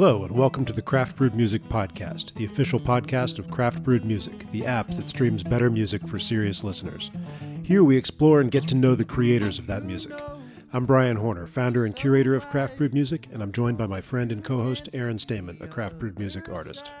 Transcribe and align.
Hello, 0.00 0.22
and 0.22 0.32
welcome 0.32 0.64
to 0.64 0.72
the 0.72 0.80
Craft 0.80 1.16
Brewed 1.16 1.34
Music 1.34 1.60
Podcast, 1.64 2.34
the 2.34 2.44
official 2.44 2.78
podcast 2.78 3.40
of 3.40 3.50
Craft 3.50 3.82
Brewed 3.82 4.04
Music, 4.04 4.48
the 4.52 4.64
app 4.64 4.86
that 4.90 5.08
streams 5.08 5.42
better 5.42 5.70
music 5.70 6.06
for 6.06 6.20
serious 6.20 6.62
listeners. 6.62 7.10
Here 7.64 7.82
we 7.82 7.96
explore 7.96 8.40
and 8.40 8.48
get 8.48 8.68
to 8.68 8.76
know 8.76 8.94
the 8.94 9.04
creators 9.04 9.58
of 9.58 9.66
that 9.66 9.82
music. 9.82 10.12
I'm 10.72 10.86
Brian 10.86 11.16
Horner, 11.16 11.48
founder 11.48 11.84
and 11.84 11.96
curator 11.96 12.36
of 12.36 12.48
Craft 12.48 12.76
Brewed 12.76 12.94
Music, 12.94 13.26
and 13.32 13.42
I'm 13.42 13.50
joined 13.50 13.76
by 13.76 13.88
my 13.88 14.00
friend 14.00 14.30
and 14.30 14.44
co 14.44 14.58
host 14.62 14.88
Aaron 14.92 15.18
Stamen, 15.18 15.58
a 15.60 15.66
Craft 15.66 15.98
Brewed 15.98 16.20
Music 16.20 16.48
artist. 16.48 16.92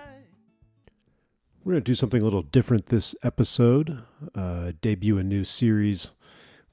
We're 1.62 1.74
going 1.74 1.84
to 1.84 1.92
do 1.92 1.94
something 1.94 2.20
a 2.20 2.24
little 2.24 2.42
different 2.42 2.86
this 2.86 3.14
episode, 3.22 4.02
uh, 4.34 4.72
debut 4.80 5.18
a 5.18 5.22
new 5.22 5.44
series 5.44 6.10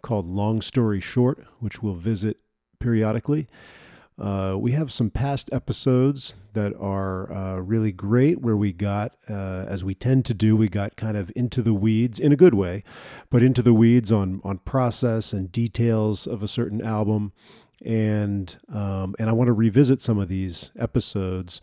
called 0.02 0.26
Long 0.26 0.62
Story 0.62 1.02
Short, 1.02 1.46
which 1.60 1.84
we'll 1.84 1.94
visit 1.94 2.38
periodically. 2.80 3.48
Uh, 4.18 4.56
we 4.58 4.72
have 4.72 4.94
some 4.94 5.10
past 5.10 5.50
episodes 5.52 6.38
that 6.54 6.74
are 6.80 7.32
uh, 7.32 7.58
really 7.58 7.92
great 7.92 8.40
where 8.40 8.56
we 8.56 8.72
got, 8.72 9.14
uh, 9.30 9.66
as 9.68 9.84
we 9.84 9.94
tend 9.94 10.24
to 10.24 10.34
do, 10.34 10.56
we 10.56 10.70
got 10.70 10.96
kind 10.96 11.18
of 11.18 11.32
into 11.36 11.62
the 11.62 11.74
weeds 11.74 12.18
in 12.18 12.32
a 12.32 12.38
good 12.38 12.54
way, 12.54 12.82
but 13.30 13.44
into 13.44 13.62
the 13.62 13.74
weeds 13.74 14.14
on, 14.14 14.40
on 14.46 14.58
process 14.60 15.34
and 15.34 15.52
details 15.52 16.28
of 16.28 16.42
a 16.42 16.48
certain 16.48 16.82
album. 16.82 17.34
And, 17.86 18.56
um, 18.74 19.16
and 19.20 19.30
I 19.30 19.34
want 19.34 19.50
to 19.50 19.54
revisit 19.54 20.02
some 20.02 20.18
of 20.18 20.30
these 20.30 20.72
episodes, 20.80 21.60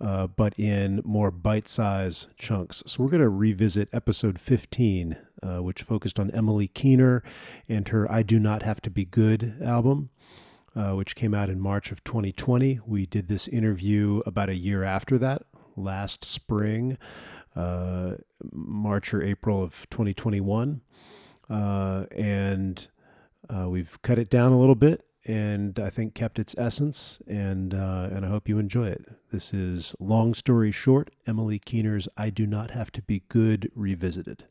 uh, 0.00 0.26
but 0.26 0.58
in 0.58 1.02
more 1.04 1.30
bite 1.30 1.68
size 1.68 2.26
chunks. 2.36 2.82
So 2.84 3.04
we're 3.04 3.10
going 3.10 3.22
to 3.22 3.28
revisit 3.28 3.88
episode 3.92 4.40
15, 4.40 5.16
uh, 5.40 5.62
which 5.62 5.82
focused 5.82 6.18
on 6.18 6.32
Emily 6.32 6.66
Keener 6.66 7.22
and 7.68 7.86
her 7.88 8.10
I 8.10 8.24
Do 8.24 8.40
Not 8.40 8.64
Have 8.64 8.80
to 8.82 8.90
Be 8.90 9.04
Good 9.04 9.54
album 9.64 10.10
uh, 10.74 10.92
which 10.92 11.14
came 11.14 11.34
out 11.34 11.48
in 11.48 11.60
March 11.60 11.92
of 11.92 12.02
2020. 12.04 12.80
We 12.86 13.06
did 13.06 13.28
this 13.28 13.48
interview 13.48 14.22
about 14.26 14.48
a 14.48 14.56
year 14.56 14.82
after 14.84 15.18
that, 15.18 15.42
last 15.76 16.24
spring, 16.24 16.98
uh, 17.54 18.14
March 18.52 19.12
or 19.12 19.22
April 19.22 19.62
of 19.62 19.88
2021. 19.90 20.80
Uh, 21.50 22.06
and 22.16 22.88
uh, 23.48 23.68
we've 23.68 24.00
cut 24.02 24.18
it 24.18 24.30
down 24.30 24.52
a 24.52 24.58
little 24.58 24.74
bit 24.74 25.04
and 25.24 25.78
I 25.78 25.90
think 25.90 26.14
kept 26.14 26.38
its 26.38 26.54
essence, 26.58 27.20
and 27.26 27.74
uh, 27.74 28.08
and 28.10 28.24
I 28.24 28.28
hope 28.28 28.48
you 28.48 28.58
enjoy 28.58 28.88
it. 28.88 29.04
This 29.30 29.54
is 29.54 29.94
long 30.00 30.34
story 30.34 30.72
short, 30.72 31.10
Emily 31.26 31.58
Keener's 31.58 32.08
"I 32.16 32.30
Do 32.30 32.46
Not 32.46 32.70
Have 32.72 32.90
to 32.92 33.02
Be 33.02 33.22
Good" 33.28 33.70
revisited. 33.74 34.44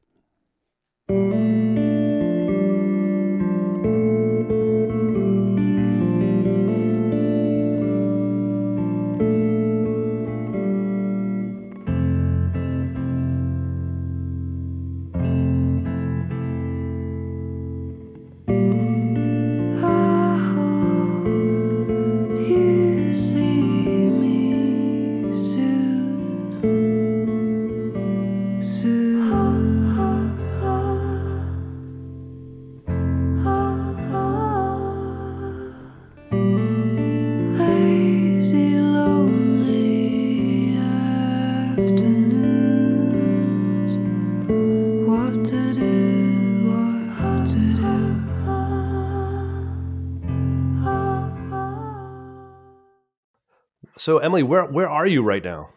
So 54.01 54.17
Emily, 54.17 54.41
where 54.41 54.65
where 54.65 54.89
are 54.89 55.05
you 55.05 55.21
right 55.21 55.43
now? 55.43 55.69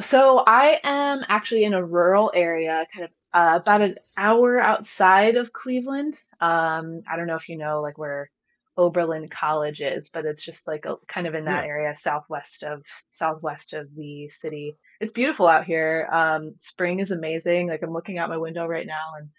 So 0.00 0.38
I 0.46 0.78
am 0.84 1.24
actually 1.28 1.64
in 1.64 1.74
a 1.74 1.84
rural 1.84 2.30
area, 2.32 2.86
kind 2.94 3.06
of 3.06 3.10
uh, 3.34 3.58
about 3.60 3.82
an 3.82 3.96
hour 4.16 4.60
outside 4.60 5.36
of 5.36 5.52
Cleveland. 5.52 6.22
Um, 6.40 7.02
I 7.10 7.16
don't 7.16 7.26
know 7.26 7.34
if 7.34 7.48
you 7.48 7.56
know 7.56 7.80
like 7.80 7.98
where 7.98 8.30
Oberlin 8.76 9.28
College 9.28 9.80
is, 9.80 10.10
but 10.10 10.26
it's 10.26 10.44
just 10.44 10.66
like 10.66 10.84
a, 10.84 10.96
kind 11.08 11.26
of 11.26 11.34
in 11.34 11.46
that 11.46 11.64
yeah. 11.64 11.70
area, 11.70 11.96
southwest 11.96 12.62
of 12.62 12.84
southwest 13.10 13.72
of 13.72 13.94
the 13.94 14.28
city. 14.28 14.76
It's 15.00 15.12
beautiful 15.12 15.46
out 15.46 15.64
here. 15.64 16.08
Um, 16.12 16.52
spring 16.56 17.00
is 17.00 17.10
amazing. 17.10 17.68
Like 17.68 17.82
I'm 17.82 17.92
looking 17.92 18.18
out 18.18 18.28
my 18.28 18.36
window 18.36 18.66
right 18.66 18.86
now, 18.86 19.14
and 19.18 19.30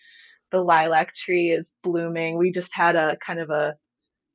the 0.52 0.62
lilac 0.62 1.14
tree 1.14 1.52
is 1.52 1.74
blooming. 1.84 2.38
We 2.38 2.52
just 2.52 2.74
had 2.74 2.96
a 2.96 3.18
kind 3.18 3.40
of 3.40 3.50
a 3.50 3.76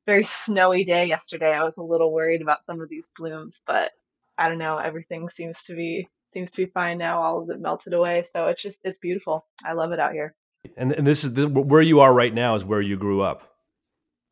very 0.06 0.24
snowy 0.24 0.84
day 0.84 1.06
yesterday. 1.06 1.52
I 1.52 1.64
was 1.64 1.78
a 1.78 1.82
little 1.82 2.12
worried 2.12 2.42
about 2.42 2.64
some 2.64 2.80
of 2.80 2.88
these 2.88 3.08
blooms, 3.16 3.62
but 3.66 3.92
I 4.38 4.48
don't 4.48 4.58
know. 4.58 4.78
Everything 4.78 5.28
seems 5.28 5.64
to 5.64 5.74
be 5.74 6.08
seems 6.24 6.50
to 6.52 6.64
be 6.64 6.70
fine 6.70 6.98
now. 6.98 7.20
All 7.20 7.42
of 7.42 7.50
it 7.50 7.60
melted 7.60 7.92
away, 7.92 8.24
so 8.24 8.46
it's 8.46 8.62
just 8.62 8.80
it's 8.84 8.98
beautiful. 8.98 9.46
I 9.64 9.72
love 9.72 9.92
it 9.92 10.00
out 10.00 10.12
here. 10.12 10.34
And, 10.76 10.92
and 10.92 11.04
this 11.04 11.24
is 11.24 11.34
the, 11.34 11.48
where 11.48 11.82
you 11.82 12.00
are 12.00 12.12
right 12.12 12.32
now. 12.32 12.54
Is 12.54 12.64
where 12.64 12.80
you 12.80 12.96
grew 12.96 13.20
up. 13.22 13.51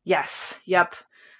Yes. 0.03 0.59
Yep. 0.65 0.95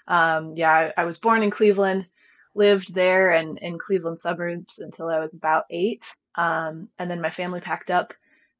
Um, 0.08 0.54
yeah. 0.56 0.70
I, 0.70 1.02
I 1.02 1.04
was 1.04 1.18
born 1.18 1.42
in 1.42 1.50
Cleveland, 1.50 2.06
lived 2.54 2.94
there 2.94 3.32
and 3.32 3.58
in 3.58 3.78
Cleveland 3.78 4.18
suburbs 4.18 4.78
until 4.78 5.08
I 5.08 5.20
was 5.20 5.34
about 5.34 5.64
eight. 5.70 6.14
Um, 6.36 6.88
and 6.98 7.10
then 7.10 7.20
my 7.20 7.30
family 7.30 7.60
packed 7.60 7.90
up 7.90 8.14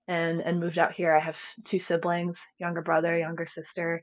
and 0.09 0.41
and 0.43 0.61
moved 0.61 0.79
out 0.79 0.93
here. 0.93 1.15
I 1.17 1.21
have 1.21 1.41
two 1.65 1.79
siblings, 1.79 2.45
younger 2.59 2.83
brother, 2.83 3.17
younger 3.19 3.47
sister 3.47 4.03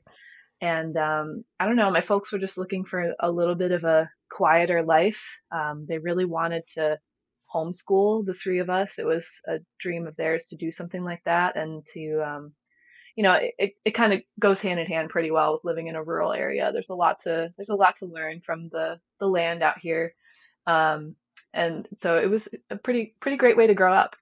and 0.62 0.96
um, 0.98 1.44
I 1.60 1.66
don't 1.66 1.76
know, 1.76 1.92
my 1.92 2.02
folks 2.02 2.32
were 2.32 2.40
just 2.40 2.58
looking 2.58 2.84
for 2.84 3.14
a 3.20 3.30
little 3.32 3.56
bit 3.56 3.72
of 3.72 3.84
a 3.84 4.10
quieter 4.30 4.82
life. 4.82 5.40
Um, 5.52 5.86
they 5.88 5.98
really 5.98 6.26
wanted 6.26 6.66
to 6.74 6.98
homeschool 7.54 8.26
the 8.26 8.34
three 8.34 8.60
of 8.60 8.70
us. 8.70 8.98
It 8.98 9.06
was 9.06 9.40
a 9.48 9.60
dream 9.80 10.06
of 10.08 10.16
theirs 10.16 10.48
to 10.48 10.56
do 10.56 10.72
something 10.72 11.04
like 11.04 11.22
that 11.26 11.56
and 11.56 11.86
to, 11.94 12.22
um, 12.26 12.54
you 13.16 13.22
know, 13.22 13.38
it, 13.58 13.74
it 13.84 13.90
kind 13.92 14.12
of 14.12 14.22
goes 14.38 14.60
hand 14.60 14.80
in 14.80 14.86
hand 14.86 15.10
pretty 15.10 15.30
well 15.30 15.52
with 15.52 15.64
living 15.64 15.88
in 15.88 15.96
a 15.96 16.02
rural 16.02 16.32
area. 16.32 16.70
There's 16.72 16.90
a 16.90 16.94
lot 16.94 17.20
to 17.20 17.52
there's 17.56 17.70
a 17.70 17.76
lot 17.76 17.96
to 17.96 18.06
learn 18.06 18.40
from 18.40 18.68
the 18.68 19.00
the 19.18 19.26
land 19.26 19.62
out 19.62 19.78
here, 19.78 20.14
um, 20.66 21.16
and 21.52 21.88
so 21.98 22.18
it 22.18 22.30
was 22.30 22.48
a 22.70 22.76
pretty 22.76 23.14
pretty 23.20 23.36
great 23.36 23.56
way 23.56 23.66
to 23.66 23.74
grow 23.74 23.92
up. 23.92 24.16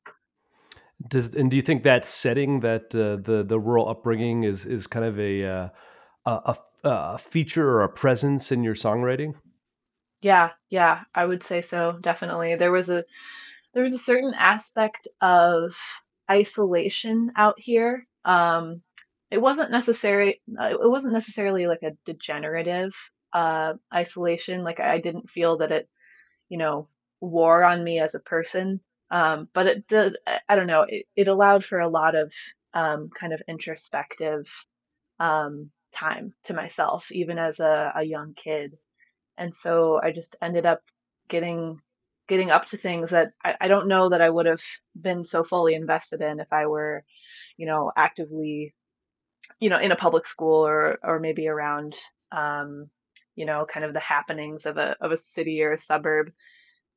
Does 1.06 1.34
and 1.34 1.50
do 1.50 1.56
you 1.56 1.62
think 1.62 1.84
that 1.84 2.04
setting 2.04 2.60
that 2.60 2.94
uh, 2.94 3.22
the 3.22 3.44
the 3.47 3.60
rural 3.60 3.88
upbringing 3.88 4.44
is 4.44 4.66
is 4.66 4.87
kind 4.87 5.04
of 5.04 5.19
a 5.19 5.44
uh, 5.44 5.69
a, 6.27 6.56
a 6.84 7.19
feature 7.19 7.69
or 7.69 7.82
a 7.82 7.88
presence 7.88 8.50
in 8.50 8.65
your 8.65 8.75
songwriting? 8.75 9.34
Yeah, 10.21 10.50
yeah, 10.69 11.03
I 11.15 11.25
would 11.25 11.44
say 11.44 11.60
so. 11.60 11.98
Definitely, 12.00 12.56
there 12.56 12.72
was 12.72 12.91
a 12.91 13.04
there 13.75 13.82
was 13.82 13.93
a 13.93 13.98
certain 13.98 14.34
aspect 14.37 15.06
of 15.21 15.77
isolation 16.31 17.31
out 17.37 17.59
here. 17.59 18.06
Um, 18.24 18.82
it 19.30 19.40
wasn't 19.40 19.70
necessary. 19.70 20.40
Uh, 20.60 20.70
it 20.82 20.90
wasn't 20.90 21.14
necessarily 21.14 21.66
like 21.66 21.82
a 21.82 21.92
degenerative 22.04 22.94
uh, 23.32 23.74
isolation. 23.94 24.64
Like 24.64 24.80
I 24.80 24.98
didn't 25.00 25.30
feel 25.30 25.58
that 25.58 25.72
it, 25.72 25.88
you 26.48 26.58
know, 26.58 26.88
wore 27.20 27.64
on 27.64 27.82
me 27.84 27.98
as 28.00 28.14
a 28.14 28.20
person. 28.20 28.80
Um, 29.10 29.48
but 29.52 29.66
it 29.66 29.86
did. 29.88 30.16
I 30.48 30.56
don't 30.56 30.66
know. 30.66 30.84
It, 30.88 31.06
it 31.16 31.28
allowed 31.28 31.64
for 31.64 31.80
a 31.80 31.88
lot 31.88 32.14
of 32.14 32.32
um, 32.74 33.10
kind 33.10 33.32
of 33.32 33.42
introspective 33.48 34.47
um, 35.21 35.71
time 35.92 36.34
to 36.44 36.54
myself, 36.54 37.10
even 37.12 37.38
as 37.38 37.60
a, 37.60 37.92
a 37.97 38.03
young 38.04 38.34
kid. 38.34 38.76
And 39.38 39.54
so 39.54 40.00
I 40.03 40.12
just 40.12 40.36
ended 40.42 40.66
up 40.66 40.82
getting 41.28 41.80
getting 42.28 42.50
up 42.50 42.66
to 42.66 42.76
things 42.76 43.10
that 43.10 43.32
I, 43.44 43.54
I 43.62 43.68
don't 43.68 43.88
know 43.88 44.10
that 44.10 44.21
I 44.21 44.28
would 44.28 44.47
have 44.47 44.62
been 45.00 45.24
so 45.24 45.44
fully 45.44 45.74
invested 45.74 46.21
in 46.21 46.41
if 46.41 46.53
I 46.53 46.66
were, 46.66 47.04
you 47.59 47.66
know, 47.66 47.93
actively, 47.95 48.75
you 49.60 49.69
know, 49.69 49.78
in 49.78 49.93
a 49.93 49.97
public 49.97 50.27
school 50.27 50.66
or 50.66 50.99
or 51.03 51.21
maybe 51.21 51.49
around 51.49 51.95
um, 52.33 52.89
you 53.34 53.45
know, 53.45 53.66
kind 53.72 53.84
of 53.84 53.95
the 53.95 54.01
happenings 54.01 54.66
of 54.66 54.78
a 54.78 54.97
of 55.01 55.13
a 55.13 55.16
city 55.16 55.63
or 55.63 55.72
a 55.72 55.78
suburb. 55.78 56.33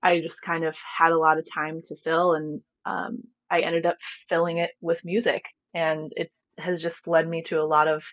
I 0.02 0.22
just 0.22 0.42
kind 0.42 0.63
of 0.63 0.75
had 0.78 1.12
a 1.12 1.19
lot 1.19 1.38
of 1.38 1.46
time 1.52 1.81
to 1.84 1.96
fill 1.96 2.34
and 2.34 2.62
um, 2.86 3.19
I 3.50 3.60
ended 3.62 3.86
up 3.86 3.98
filling 4.00 4.58
it 4.58 4.72
with 4.81 5.06
music 5.06 5.46
and 5.75 6.12
it 6.16 6.31
has 6.58 6.81
just 6.81 7.08
led 7.08 7.28
me 7.28 7.44
to 7.44 7.62
a 7.62 7.63
lot 7.63 7.88
of 7.88 8.04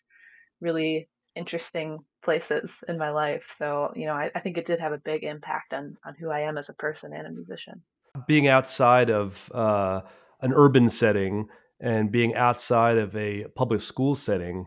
really 0.61 1.09
interesting 1.35 2.01
places 2.23 2.85
in 2.89 2.99
my 2.99 3.11
life. 3.11 3.51
So, 3.57 3.93
you 3.97 4.05
know, 4.05 4.13
I, 4.13 4.31
I, 4.35 4.41
think 4.41 4.59
it 4.59 4.67
did 4.67 4.81
have 4.81 4.93
a 4.93 4.99
big 4.99 5.25
impact 5.25 5.73
on 5.73 5.97
on 6.05 6.15
who 6.21 6.31
I 6.31 6.41
am 6.41 6.59
as 6.59 6.69
a 6.69 6.75
person 6.75 7.13
and 7.15 7.27
a 7.27 7.31
musician. 7.31 7.81
Being 8.27 8.49
outside 8.49 9.09
of 9.09 9.51
uh, 9.55 10.03
an 10.43 10.53
urban 10.55 10.89
setting 10.91 11.49
and 11.81 12.11
being 12.11 12.35
outside 12.35 12.99
of 12.99 13.15
a 13.17 13.47
public 13.55 13.81
school 13.81 14.15
setting, 14.15 14.67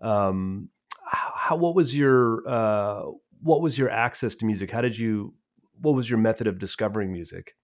um, 0.00 0.70
how 1.04 1.56
what 1.56 1.74
was 1.74 1.96
your 1.96 2.42
uh, 2.48 3.02
what 3.42 3.60
was 3.60 3.78
your 3.78 3.90
access 3.90 4.34
to 4.36 4.46
music? 4.46 4.70
How 4.70 4.80
did 4.80 4.96
you 4.96 5.34
what 5.80 5.94
was 5.94 6.08
your 6.08 6.18
method 6.18 6.46
of 6.46 6.58
discovering 6.58 7.12
music? 7.12 7.54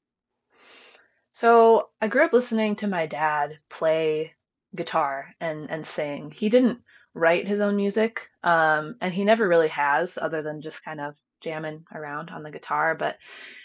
So 1.32 1.88
I 2.00 2.08
grew 2.08 2.24
up 2.24 2.32
listening 2.32 2.76
to 2.76 2.86
my 2.86 3.06
dad 3.06 3.58
play 3.70 4.32
guitar 4.74 5.28
and 5.40 5.70
and 5.70 5.86
sing. 5.86 6.30
He 6.30 6.48
didn't 6.48 6.80
write 7.14 7.46
his 7.46 7.60
own 7.60 7.76
music, 7.76 8.28
um, 8.42 8.96
and 9.00 9.12
he 9.12 9.24
never 9.24 9.46
really 9.46 9.68
has, 9.68 10.18
other 10.18 10.42
than 10.42 10.62
just 10.62 10.84
kind 10.84 11.00
of 11.00 11.14
jamming 11.42 11.84
around 11.94 12.30
on 12.30 12.42
the 12.42 12.50
guitar. 12.50 12.94
But 12.94 13.16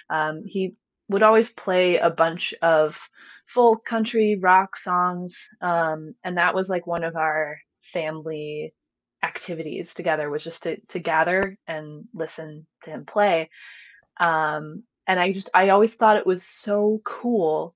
um, 0.10 0.44
he 0.46 0.76
would 1.10 1.24
always 1.24 1.50
play 1.50 1.98
a 1.98 2.10
bunch 2.10 2.54
of 2.62 3.00
folk 3.48 3.86
country 3.86 4.38
rock 4.38 4.78
songs, 4.78 5.50
um, 5.62 6.16
and 6.24 6.38
that 6.38 6.56
was 6.56 6.70
like 6.70 6.88
one 6.88 7.04
of 7.04 7.16
our 7.16 7.60
family 7.82 8.74
activities 9.24 9.94
together 9.94 10.30
was 10.30 10.44
just 10.44 10.64
to 10.64 10.80
to 10.90 11.00
gather 11.00 11.58
and 11.68 12.06
listen 12.14 12.68
to 12.84 12.92
him 12.92 13.06
play. 13.06 13.50
Um, 14.20 14.84
and 15.08 15.20
I 15.20 15.34
just 15.34 15.50
I 15.54 15.70
always 15.70 15.96
thought 15.96 16.18
it 16.18 16.28
was 16.28 16.44
so 16.44 17.02
cool 17.06 17.76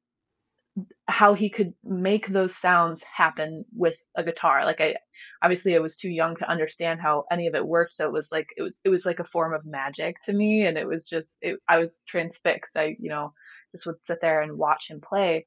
how 1.08 1.34
he 1.34 1.50
could 1.50 1.74
make 1.84 2.28
those 2.28 2.56
sounds 2.56 3.04
happen 3.04 3.66
with 3.76 3.98
a 4.16 4.24
guitar. 4.24 4.66
Like 4.66 4.80
I 4.80 4.96
obviously 5.44 5.76
I 5.76 5.80
was 5.80 5.98
too 5.98 6.10
young 6.10 6.38
to 6.38 6.50
understand 6.50 7.02
how 7.02 7.26
any 7.30 7.48
of 7.48 7.56
it 7.56 7.68
worked, 7.68 7.94
so 7.94 8.06
it 8.06 8.14
was 8.14 8.32
like 8.32 8.48
it 8.56 8.62
was 8.62 8.80
it 8.86 8.90
was 8.90 9.06
like 9.06 9.20
a 9.20 9.26
form 9.26 9.54
of 9.54 9.66
magic 9.66 10.16
to 10.26 10.34
me 10.34 10.66
and 10.66 10.78
it 10.78 10.88
was 10.88 11.08
just 11.08 11.36
it, 11.42 11.60
I 11.68 11.78
was 11.78 12.00
transfixed. 12.08 12.78
I, 12.78 12.96
you 13.00 13.10
know, 13.10 13.34
just 13.72 13.86
would 13.86 14.04
sit 14.04 14.20
there 14.22 14.42
and 14.42 14.58
watch 14.58 14.90
him 14.90 15.02
play. 15.02 15.46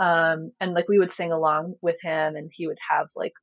Um 0.00 0.52
and 0.60 0.74
like 0.74 0.88
we 0.88 0.98
would 0.98 1.12
sing 1.12 1.32
along 1.32 1.74
with 1.80 2.00
him 2.02 2.36
and 2.36 2.50
he 2.52 2.66
would 2.66 2.78
have 2.90 3.06
like 3.16 3.34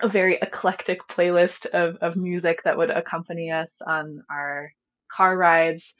a 0.00 0.08
very 0.08 0.38
eclectic 0.42 1.06
playlist 1.08 1.66
of 1.66 1.96
of 1.98 2.16
music 2.16 2.62
that 2.64 2.78
would 2.78 2.90
accompany 2.90 3.52
us 3.52 3.80
on 3.86 4.24
our 4.30 4.72
car 5.10 5.36
rides. 5.36 5.94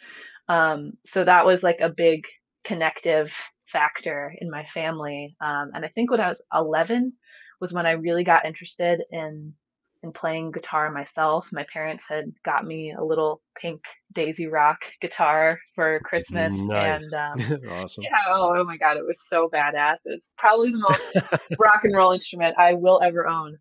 Um 0.48 0.94
so 1.04 1.24
that 1.24 1.46
was 1.46 1.62
like 1.62 1.80
a 1.80 1.90
big 1.90 2.26
connective 2.64 3.34
factor 3.64 4.34
in 4.38 4.50
my 4.50 4.64
family. 4.64 5.36
Um, 5.40 5.70
and 5.74 5.84
I 5.84 5.88
think 5.88 6.10
when 6.10 6.20
I 6.20 6.28
was 6.28 6.44
11 6.52 7.12
was 7.60 7.72
when 7.72 7.86
I 7.86 7.92
really 7.92 8.24
got 8.24 8.44
interested 8.44 9.02
in 9.10 9.54
in 10.02 10.12
playing 10.12 10.50
guitar 10.50 10.90
myself. 10.90 11.50
My 11.52 11.64
parents 11.72 12.08
had 12.08 12.24
got 12.44 12.64
me 12.64 12.92
a 12.92 13.04
little 13.04 13.40
pink 13.56 13.84
Daisy 14.12 14.46
Rock 14.46 14.84
guitar 15.00 15.60
for 15.74 16.00
Christmas, 16.00 16.66
nice. 16.66 17.12
and 17.14 17.40
um, 17.40 17.60
awesome. 17.70 18.02
Yeah, 18.02 18.10
oh, 18.28 18.54
oh, 18.56 18.64
my 18.64 18.76
god, 18.76 18.96
it 18.96 19.06
was 19.06 19.26
so 19.28 19.48
badass. 19.52 20.00
It 20.04 20.12
was 20.12 20.30
probably 20.36 20.70
the 20.70 20.78
most 20.78 21.16
rock 21.58 21.84
and 21.84 21.94
roll 21.94 22.12
instrument 22.12 22.56
I 22.58 22.74
will 22.74 23.00
ever 23.02 23.26
own. 23.26 23.58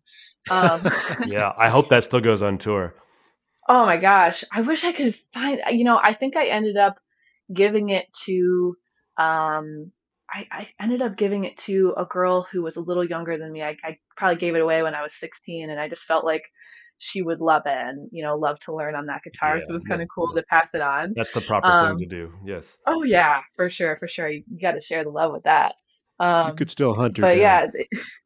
Um, 0.50 0.80
yeah, 1.26 1.52
I 1.58 1.68
hope 1.68 1.88
that 1.90 2.04
still 2.04 2.20
goes 2.20 2.42
on 2.42 2.58
tour. 2.58 2.94
Oh 3.68 3.86
my 3.86 3.96
gosh, 3.96 4.42
I 4.50 4.62
wish 4.62 4.84
I 4.84 4.92
could 4.92 5.14
find. 5.32 5.60
You 5.70 5.84
know, 5.84 6.00
I 6.02 6.12
think 6.12 6.36
I 6.36 6.46
ended 6.46 6.76
up 6.76 6.98
giving 7.52 7.90
it 7.90 8.06
to 8.24 8.74
um, 9.16 9.92
I, 10.30 10.46
I, 10.50 10.68
ended 10.80 11.02
up 11.02 11.16
giving 11.16 11.44
it 11.44 11.56
to 11.58 11.94
a 11.96 12.06
girl 12.06 12.46
who 12.50 12.62
was 12.62 12.76
a 12.76 12.80
little 12.80 13.04
younger 13.04 13.36
than 13.36 13.52
me. 13.52 13.62
I, 13.62 13.76
I, 13.84 13.98
probably 14.16 14.36
gave 14.36 14.54
it 14.54 14.62
away 14.62 14.82
when 14.82 14.94
I 14.94 15.02
was 15.02 15.14
16, 15.14 15.68
and 15.68 15.78
I 15.78 15.88
just 15.88 16.04
felt 16.04 16.24
like 16.24 16.44
she 16.98 17.20
would 17.20 17.40
love 17.40 17.62
it 17.66 17.76
and 17.76 18.08
you 18.12 18.22
know 18.22 18.36
love 18.36 18.60
to 18.60 18.74
learn 18.74 18.94
on 18.94 19.06
that 19.06 19.22
guitar. 19.24 19.56
Yeah, 19.56 19.64
so 19.64 19.70
it 19.70 19.72
was 19.72 19.84
kind 19.84 20.00
of 20.00 20.08
cool 20.14 20.32
to 20.34 20.42
pass 20.44 20.72
it 20.74 20.80
on. 20.80 21.12
That's 21.16 21.32
the 21.32 21.40
proper 21.40 21.66
um, 21.66 21.98
thing 21.98 22.08
to 22.08 22.16
do. 22.16 22.32
Yes. 22.44 22.78
Oh 22.86 23.02
yeah, 23.02 23.40
for 23.56 23.68
sure, 23.68 23.96
for 23.96 24.08
sure. 24.08 24.28
You, 24.28 24.44
you 24.50 24.60
got 24.60 24.72
to 24.72 24.80
share 24.80 25.02
the 25.02 25.10
love 25.10 25.32
with 25.32 25.42
that. 25.42 25.74
Um, 26.20 26.48
you 26.48 26.54
could 26.54 26.70
still 26.70 26.94
hunt 26.94 27.16
her. 27.16 27.22
But 27.22 27.34
down. 27.34 27.38
yeah. 27.38 27.66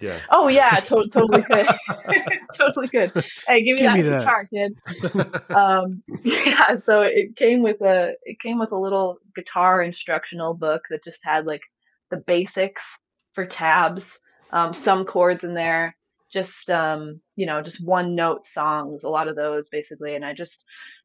Yeah. 0.00 0.18
Oh 0.30 0.48
yeah, 0.48 0.80
to- 0.80 1.08
totally 1.10 1.42
good. 1.42 1.66
totally 2.54 2.88
good. 2.88 3.12
Hey, 3.46 3.62
give 3.64 3.78
me 3.78 3.82
give 3.82 3.92
that 3.92 3.96
me 3.96 4.02
guitar, 4.02 4.48
kid. 4.52 4.78
um, 5.50 6.02
yeah. 6.22 6.76
So 6.76 7.02
it 7.02 7.36
came 7.36 7.62
with 7.62 7.80
a 7.80 8.14
it 8.24 8.38
came 8.40 8.58
with 8.58 8.72
a 8.72 8.78
little 8.78 9.18
guitar 9.34 9.82
instructional 9.82 10.54
book 10.54 10.82
that 10.90 11.04
just 11.04 11.24
had 11.24 11.46
like 11.46 11.62
the 12.10 12.18
basics 12.18 12.98
for 13.32 13.46
tabs, 13.46 14.20
um, 14.52 14.72
some 14.72 15.04
chords 15.04 15.44
in 15.44 15.54
there, 15.54 15.96
just 16.30 16.70
um, 16.70 17.20
you 17.34 17.46
know, 17.46 17.62
just 17.62 17.82
one 17.82 18.14
note 18.14 18.44
songs, 18.44 19.04
a 19.04 19.08
lot 19.08 19.28
of 19.28 19.36
those 19.36 19.68
basically. 19.68 20.14
And 20.14 20.24
I 20.24 20.34
just 20.34 20.64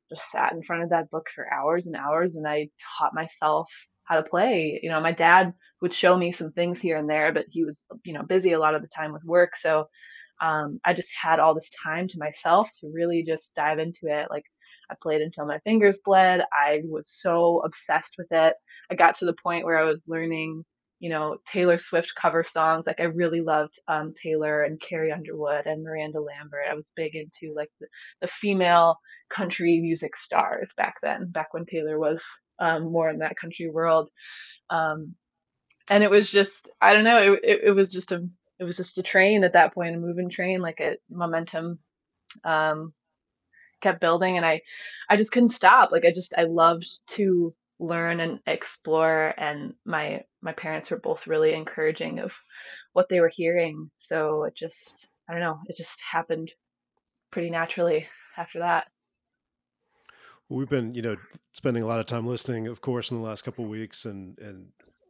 just 0.09 0.29
sat 0.29 0.51
in 0.51 0.63
front 0.63 0.83
of 0.83 0.89
that 0.89 1.09
book 1.09 1.29
for 1.33 1.51
hours 1.51 1.87
and 1.87 1.95
hours, 1.95 2.35
and 2.35 2.45
I 2.45 2.69
taught 2.97 3.13
myself 3.13 3.71
how 4.03 4.15
to 4.15 4.29
play. 4.29 4.79
You 4.81 4.89
know, 4.89 5.01
my 5.01 5.11
dad 5.11 5.53
would 5.81 5.93
show 5.93 6.15
me 6.17 6.31
some 6.31 6.51
things 6.51 6.79
here 6.79 6.97
and 6.97 7.09
there, 7.09 7.31
but 7.33 7.45
he 7.49 7.63
was, 7.63 7.85
you 8.03 8.13
know, 8.13 8.23
busy 8.23 8.53
a 8.53 8.59
lot 8.59 8.75
of 8.75 8.81
the 8.81 8.87
time 8.87 9.13
with 9.13 9.23
work. 9.23 9.55
So 9.55 9.87
um, 10.41 10.79
I 10.83 10.93
just 10.93 11.11
had 11.19 11.39
all 11.39 11.53
this 11.53 11.71
time 11.83 12.07
to 12.09 12.19
myself 12.19 12.71
to 12.79 12.91
really 12.91 13.23
just 13.23 13.55
dive 13.55 13.77
into 13.79 14.07
it. 14.07 14.27
Like 14.29 14.45
I 14.89 14.95
played 14.99 15.21
until 15.21 15.45
my 15.45 15.59
fingers 15.59 16.01
bled. 16.03 16.41
I 16.51 16.81
was 16.83 17.07
so 17.07 17.61
obsessed 17.63 18.15
with 18.17 18.31
it. 18.31 18.55
I 18.89 18.95
got 18.95 19.15
to 19.15 19.25
the 19.25 19.33
point 19.33 19.65
where 19.65 19.77
I 19.77 19.83
was 19.83 20.03
learning, 20.07 20.65
you 20.99 21.09
know, 21.09 21.37
Taylor 21.47 21.77
Swift 21.77 22.13
cover 22.19 22.43
songs. 22.43 22.87
Like 22.87 22.99
I 22.99 23.03
really 23.03 23.41
loved 23.41 23.79
um, 23.87 24.13
Taylor 24.15 24.63
and 24.63 24.79
Carrie 24.81 25.11
Underwood 25.11 25.67
and 25.67 25.83
Miranda 25.83 26.19
Lambert. 26.19 26.65
I 26.69 26.73
was 26.73 26.91
big 26.95 27.15
into 27.15 27.53
like 27.55 27.69
the, 27.79 27.87
the 28.21 28.27
female 28.27 28.97
country 29.29 29.79
music 29.79 30.15
stars 30.15 30.73
back 30.75 30.95
then, 31.03 31.29
back 31.31 31.53
when 31.53 31.65
Taylor 31.65 31.99
was 31.99 32.25
um, 32.61 32.91
more 32.91 33.09
in 33.09 33.19
that 33.19 33.35
country 33.35 33.69
world. 33.69 34.09
Um, 34.69 35.15
and 35.89 36.03
it 36.03 36.09
was 36.09 36.31
just, 36.31 36.71
I 36.79 36.93
don't 36.93 37.03
know, 37.03 37.33
it, 37.33 37.39
it, 37.43 37.59
it, 37.65 37.71
was 37.71 37.91
just 37.91 38.13
a, 38.13 38.25
it 38.59 38.63
was 38.63 38.77
just 38.77 38.99
a 38.99 39.03
train 39.03 39.43
at 39.43 39.53
that 39.53 39.73
point, 39.73 39.95
a 39.95 39.99
moving 39.99 40.29
train, 40.29 40.61
like 40.61 40.79
a 40.79 40.97
momentum, 41.09 41.79
um, 42.45 42.93
kept 43.81 43.99
building 43.99 44.37
and 44.37 44.45
I, 44.45 44.61
I 45.09 45.17
just 45.17 45.31
couldn't 45.31 45.49
stop. 45.49 45.91
Like 45.91 46.05
I 46.05 46.13
just, 46.13 46.35
I 46.37 46.43
loved 46.43 46.87
to 47.15 47.53
learn 47.79 48.19
and 48.19 48.39
explore 48.45 49.33
and 49.37 49.73
my, 49.83 50.23
my 50.41 50.53
parents 50.53 50.91
were 50.91 50.99
both 50.99 51.25
really 51.25 51.53
encouraging 51.53 52.19
of 52.19 52.39
what 52.93 53.09
they 53.09 53.19
were 53.19 53.31
hearing. 53.33 53.89
So 53.95 54.43
it 54.43 54.55
just, 54.55 55.09
I 55.27 55.33
don't 55.33 55.41
know, 55.41 55.59
it 55.67 55.75
just 55.75 56.01
happened 56.09 56.51
pretty 57.31 57.49
naturally 57.49 58.07
after 58.37 58.59
that. 58.59 58.85
We've 60.51 60.69
been, 60.69 60.93
you 60.93 61.01
know, 61.01 61.15
spending 61.53 61.81
a 61.81 61.87
lot 61.87 62.01
of 62.01 62.05
time 62.07 62.27
listening, 62.27 62.67
of 62.67 62.81
course, 62.81 63.09
in 63.09 63.17
the 63.17 63.23
last 63.23 63.43
couple 63.43 63.65
weeks, 63.65 64.03
and 64.05 64.37
and 64.39 64.67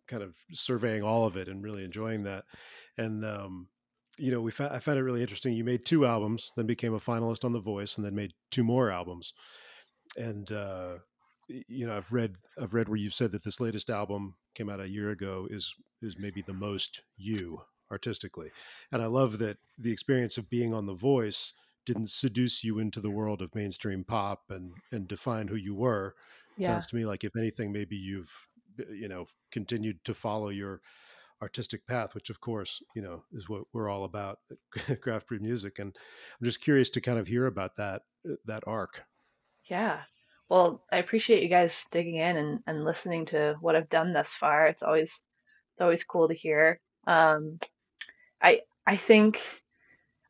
kind 0.08 0.22
of 0.22 0.36
surveying 0.54 1.02
all 1.02 1.26
of 1.26 1.36
it, 1.36 1.48
and 1.48 1.64
really 1.64 1.84
enjoying 1.84 2.24
that. 2.24 2.44
And 2.98 3.26
um, 3.26 3.68
you 4.20 4.32
know, 4.32 4.40
we 4.40 4.52
fa- 4.52 4.72
I 4.72 4.78
found 4.78 5.00
it 5.00 5.04
really 5.04 5.22
interesting. 5.22 5.54
You 5.54 5.64
made 5.64 5.84
two 5.84 6.06
albums, 6.06 6.52
then 6.56 6.68
became 6.68 6.94
a 6.94 7.00
finalist 7.00 7.44
on 7.44 7.54
The 7.54 7.60
Voice, 7.60 7.98
and 7.98 8.06
then 8.06 8.14
made 8.14 8.34
two 8.52 8.64
more 8.64 8.92
albums. 8.92 9.34
And 10.16 10.52
uh, 10.52 10.98
you 11.48 11.88
know, 11.88 11.98
I've 11.98 12.14
read 12.14 12.36
I've 12.62 12.76
read 12.76 12.88
where 12.88 12.98
you've 12.98 13.16
said 13.16 13.32
that 13.32 13.44
this 13.44 13.60
latest 13.60 13.90
album 13.90 14.36
came 14.54 14.70
out 14.70 14.80
a 14.80 14.90
year 14.90 15.10
ago 15.10 15.48
is 15.50 15.74
is 16.04 16.20
maybe 16.20 16.44
the 16.44 16.54
most 16.54 17.02
you 17.18 17.64
artistically, 17.90 18.52
and 18.92 19.02
I 19.02 19.08
love 19.08 19.40
that 19.40 19.58
the 19.76 19.92
experience 19.92 20.38
of 20.38 20.52
being 20.52 20.72
on 20.72 20.86
The 20.86 20.94
Voice 20.94 21.54
didn't 21.86 22.10
seduce 22.10 22.64
you 22.64 22.80
into 22.80 23.00
the 23.00 23.12
world 23.12 23.42
of 23.42 23.56
mainstream 23.56 24.04
pop 24.04 24.44
and 24.50 24.74
and 24.92 25.08
define 25.08 25.48
who 25.48 25.56
you 25.56 25.76
were. 25.76 26.16
Yeah. 26.58 26.68
Sounds 26.68 26.88
to 26.88 26.96
me 26.96 27.06
like 27.06 27.24
if 27.24 27.36
anything, 27.36 27.72
maybe 27.72 27.96
you've 27.96 28.48
you 28.90 29.08
know 29.08 29.26
continued 29.52 30.04
to 30.06 30.14
follow 30.14 30.50
your 30.50 30.82
artistic 31.42 31.88
path, 31.88 32.14
which 32.14 32.30
of 32.30 32.40
course 32.40 32.82
you 32.96 33.02
know 33.02 33.24
is 33.34 33.50
what 33.50 33.64
we're 33.74 33.90
all 33.90 34.04
about 34.04 34.40
at 34.90 35.02
Craft 35.02 35.28
Brewed 35.28 35.42
Music. 35.42 35.80
And 35.80 35.96
I'm 36.40 36.46
just 36.46 36.62
curious 36.62 36.90
to 36.92 37.02
kind 37.02 37.20
of 37.20 37.28
hear 37.28 37.46
about 37.46 37.78
that 37.78 38.04
uh, 38.30 38.36
that 38.46 38.64
arc. 38.68 39.04
Yeah. 39.66 40.02
Well, 40.50 40.84
I 40.92 40.98
appreciate 40.98 41.44
you 41.44 41.50
guys 41.50 41.86
digging 41.92 42.18
in 42.18 42.36
and, 42.36 42.60
and 42.68 42.84
listening 42.84 43.26
to 43.28 43.56
what 43.62 43.78
I've 43.78 43.90
done 43.90 44.12
thus 44.12 44.34
far. 44.34 44.68
It's 44.68 44.84
always 44.84 45.24
it's 45.74 45.82
always 45.82 46.04
cool 46.04 46.28
to 46.28 46.34
hear. 46.34 46.80
Um, 47.08 47.60
I 48.42 48.62
I 48.86 48.98
think 48.98 49.42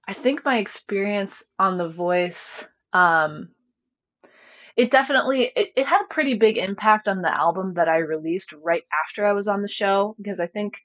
I 0.07 0.13
think 0.13 0.43
my 0.43 0.57
experience 0.57 1.43
on 1.59 1.77
The 1.77 1.87
Voice, 1.87 2.67
um, 2.91 3.49
it 4.75 4.89
definitely 4.89 5.43
it, 5.55 5.69
it 5.75 5.85
had 5.85 6.01
a 6.01 6.13
pretty 6.13 6.35
big 6.35 6.57
impact 6.57 7.07
on 7.07 7.21
the 7.21 7.33
album 7.33 7.75
that 7.75 7.87
I 7.87 7.97
released 7.97 8.53
right 8.53 8.83
after 9.05 9.25
I 9.25 9.33
was 9.33 9.47
on 9.47 9.61
the 9.61 9.67
show 9.67 10.15
because 10.17 10.39
I 10.39 10.47
think, 10.47 10.81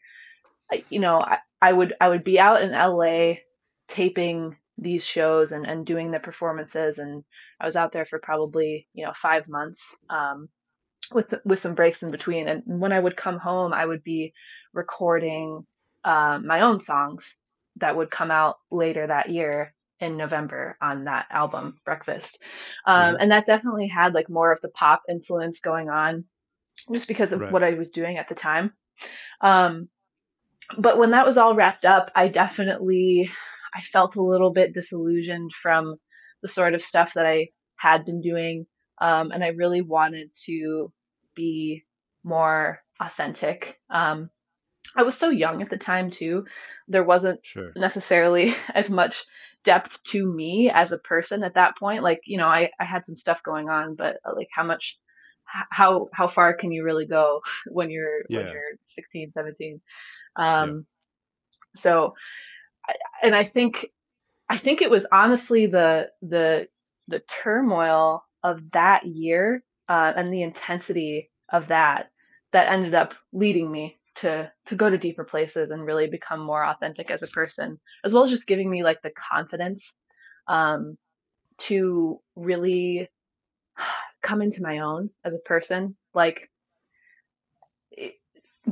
you 0.91 1.01
know, 1.01 1.21
I, 1.21 1.39
I 1.63 1.73
would 1.73 1.95
I 2.01 2.09
would 2.09 2.25
be 2.25 2.39
out 2.39 2.63
in 2.63 2.73
LA 2.73 3.35
taping 3.89 4.57
these 4.79 5.07
shows 5.07 5.53
and, 5.53 5.67
and 5.67 5.87
doing 5.87 6.11
the 6.11 6.19
performances 6.19 6.99
and 6.99 7.25
I 7.59 7.65
was 7.65 7.77
out 7.77 7.93
there 7.93 8.05
for 8.05 8.19
probably 8.19 8.87
you 8.93 9.07
know 9.07 9.13
five 9.15 9.49
months 9.49 9.97
um, 10.11 10.49
with 11.13 11.33
with 11.45 11.59
some 11.59 11.75
breaks 11.75 12.03
in 12.03 12.11
between. 12.11 12.49
And 12.49 12.63
when 12.67 12.93
I 12.93 13.01
would 13.01 13.17
come 13.17 13.39
home 13.39 13.73
I 13.73 13.87
would 13.87 14.05
be 14.05 14.35
recording 14.75 15.67
uh, 16.05 16.39
my 16.45 16.61
own 16.61 16.81
songs 16.81 17.39
that 17.77 17.97
would 17.97 18.11
come 18.11 18.31
out 18.31 18.57
later 18.71 19.07
that 19.07 19.31
year 19.31 19.75
in 20.01 20.17
November 20.17 20.77
on 20.81 21.05
that 21.05 21.27
album, 21.31 21.79
Breakfast. 21.85 22.43
Um, 22.87 23.15
right. 23.15 23.23
And 23.23 23.31
that 23.31 23.47
definitely 23.47 23.89
had 23.89 24.15
like 24.15 24.29
more 24.29 24.53
of 24.53 24.61
the 24.61 24.69
pop 24.69 25.03
influence 25.09 25.61
going 25.61 25.89
on 25.89 26.25
just 26.93 27.09
because 27.09 27.33
of 27.33 27.41
right. 27.41 27.53
what 27.53 27.65
I 27.65 27.73
was 27.75 27.91
doing 27.91 28.19
at 28.19 28.29
the 28.29 28.35
time. 28.35 28.73
Um, 29.41 29.89
but 30.77 30.99
when 30.99 31.13
that 31.13 31.27
was 31.27 31.39
all 31.39 31.55
wrapped 31.55 31.85
up, 31.85 32.11
I 32.15 32.29
definitely 32.29 33.31
I 33.75 33.81
felt 33.81 34.17
a 34.17 34.23
little 34.23 34.53
bit 34.53 34.75
disillusioned 34.75 35.53
from 35.53 35.97
the 36.43 36.49
sort 36.49 36.75
of 36.75 36.83
stuff 36.83 37.15
that 37.15 37.27
I 37.27 37.49
had 37.77 38.05
been 38.05 38.21
doing 38.21 38.67
Um, 38.99 39.31
and 39.31 39.45
I 39.45 39.49
really 39.49 39.83
wanted 39.83 40.31
to 40.47 40.93
be 41.35 41.85
more 42.25 42.81
authentic. 43.01 43.79
Um, 43.91 44.31
I 44.95 45.03
was 45.03 45.17
so 45.17 45.31
young 45.31 45.63
at 45.63 45.71
the 45.71 45.79
time 45.79 46.11
too. 46.11 46.47
There 46.89 47.05
wasn't 47.05 47.45
Sure. 47.45 47.73
necessarily 47.77 48.55
as 48.75 48.91
much 48.91 49.25
depth 49.65 50.03
to 50.05 50.25
me 50.25 50.71
as 50.73 50.93
a 50.93 50.99
person 50.99 51.43
at 51.43 51.55
that 51.55 51.77
point. 51.77 52.03
Like, 52.03 52.21
you 52.25 52.39
know, 52.39 52.47
I, 52.47 52.71
I 52.79 52.85
had 52.85 53.05
some 53.05 53.17
stuff 53.17 53.43
going 53.43 53.69
on, 53.69 53.95
but 53.95 54.19
uh, 54.25 54.35
like 54.35 54.49
how 54.53 54.65
much 54.65 54.99
how 55.45 56.09
how 56.13 56.27
far 56.27 56.55
can 56.55 56.73
you 56.73 56.85
really 56.85 57.07
go 57.07 57.41
when 57.71 57.91
you're 57.91 58.23
when 58.29 58.47
you're 58.53 58.73
16, 58.85 59.33
17? 59.33 59.81
Um 60.37 60.87
so 61.75 62.15
and 63.23 63.35
I 63.35 63.45
think 63.45 63.87
I 64.49 64.57
think 64.57 64.83
it 64.83 64.91
was 64.91 65.07
honestly 65.11 65.67
the 65.67 66.11
the 66.23 66.67
the 67.09 67.21
turmoil 67.21 68.25
of 68.43 68.71
that 68.73 69.07
year 69.07 69.63
uh, 69.89 70.13
and 70.17 70.33
the 70.33 70.43
intensity 70.43 71.31
of 71.53 71.69
that 71.69 72.11
that 72.53 72.71
ended 72.73 72.95
up 72.95 73.15
leading 73.33 73.71
me 73.71 73.97
to 74.17 74.51
to 74.67 74.75
go 74.75 74.89
to 74.91 74.99
deeper 74.99 75.25
places 75.25 75.71
and 75.71 75.85
really 75.85 76.09
become 76.09 76.41
more 76.41 76.65
authentic 76.65 77.11
as 77.11 77.23
a 77.23 77.29
person, 77.29 77.79
as 78.05 78.13
well 78.13 78.25
as 78.25 78.31
just 78.31 78.47
giving 78.47 78.71
me 78.71 78.83
like 78.83 79.03
the 79.03 79.11
confidence 79.11 79.97
um, 80.49 80.97
to 81.59 82.21
really 82.35 83.09
come 84.23 84.43
into 84.43 84.63
my 84.63 84.81
own 84.81 85.11
as 85.25 85.35
a 85.35 85.39
person. 85.39 85.97
Like 86.15 86.51
it, 87.91 88.15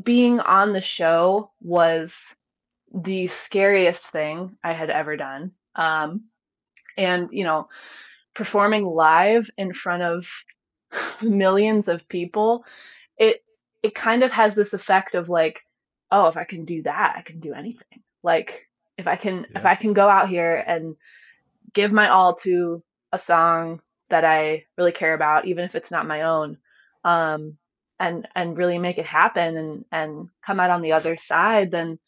being 0.02 0.40
on 0.40 0.72
the 0.72 0.80
show 0.80 1.50
was 1.60 2.34
the 2.92 3.26
scariest 3.26 4.10
thing 4.10 4.56
I 4.62 4.72
had 4.72 4.90
ever 4.90 5.16
done. 5.16 5.52
Um, 5.74 6.24
and 6.96 7.28
you 7.32 7.44
know, 7.44 7.68
performing 8.34 8.84
live 8.86 9.50
in 9.56 9.72
front 9.72 10.02
of 10.02 10.26
millions 11.22 11.88
of 11.88 12.08
people, 12.08 12.64
it 13.84 13.94
kind 13.94 14.24
of 14.24 14.32
has 14.32 14.54
this 14.54 14.72
effect 14.72 15.14
of 15.14 15.28
like, 15.28 15.60
oh, 16.10 16.28
if 16.28 16.38
I 16.38 16.44
can 16.44 16.64
do 16.64 16.82
that, 16.84 17.16
I 17.18 17.20
can 17.20 17.38
do 17.38 17.52
anything. 17.52 18.02
Like 18.22 18.66
if 18.96 19.06
I 19.06 19.16
can 19.16 19.46
if 19.54 19.66
I 19.66 19.74
can 19.74 19.92
go 19.92 20.08
out 20.08 20.30
here 20.30 20.56
and 20.56 20.96
give 21.74 21.92
my 21.92 22.08
all 22.08 22.34
to 22.36 22.82
a 23.12 23.18
song 23.18 23.82
that 24.08 24.24
I 24.24 24.64
really 24.78 24.92
care 24.92 25.12
about, 25.12 25.44
even 25.44 25.64
if 25.64 25.74
it's 25.74 25.90
not 25.90 26.06
my 26.06 26.22
own, 26.22 26.56
um, 27.04 27.58
and 28.00 28.26
and 28.34 28.56
really 28.56 28.78
make 28.78 28.96
it 28.96 29.04
happen 29.04 29.56
and 29.58 29.84
and 29.92 30.28
come 30.42 30.60
out 30.60 30.70
on 30.70 30.80
the 30.80 30.92
other 30.92 31.16
side, 31.16 31.70
then 31.70 31.98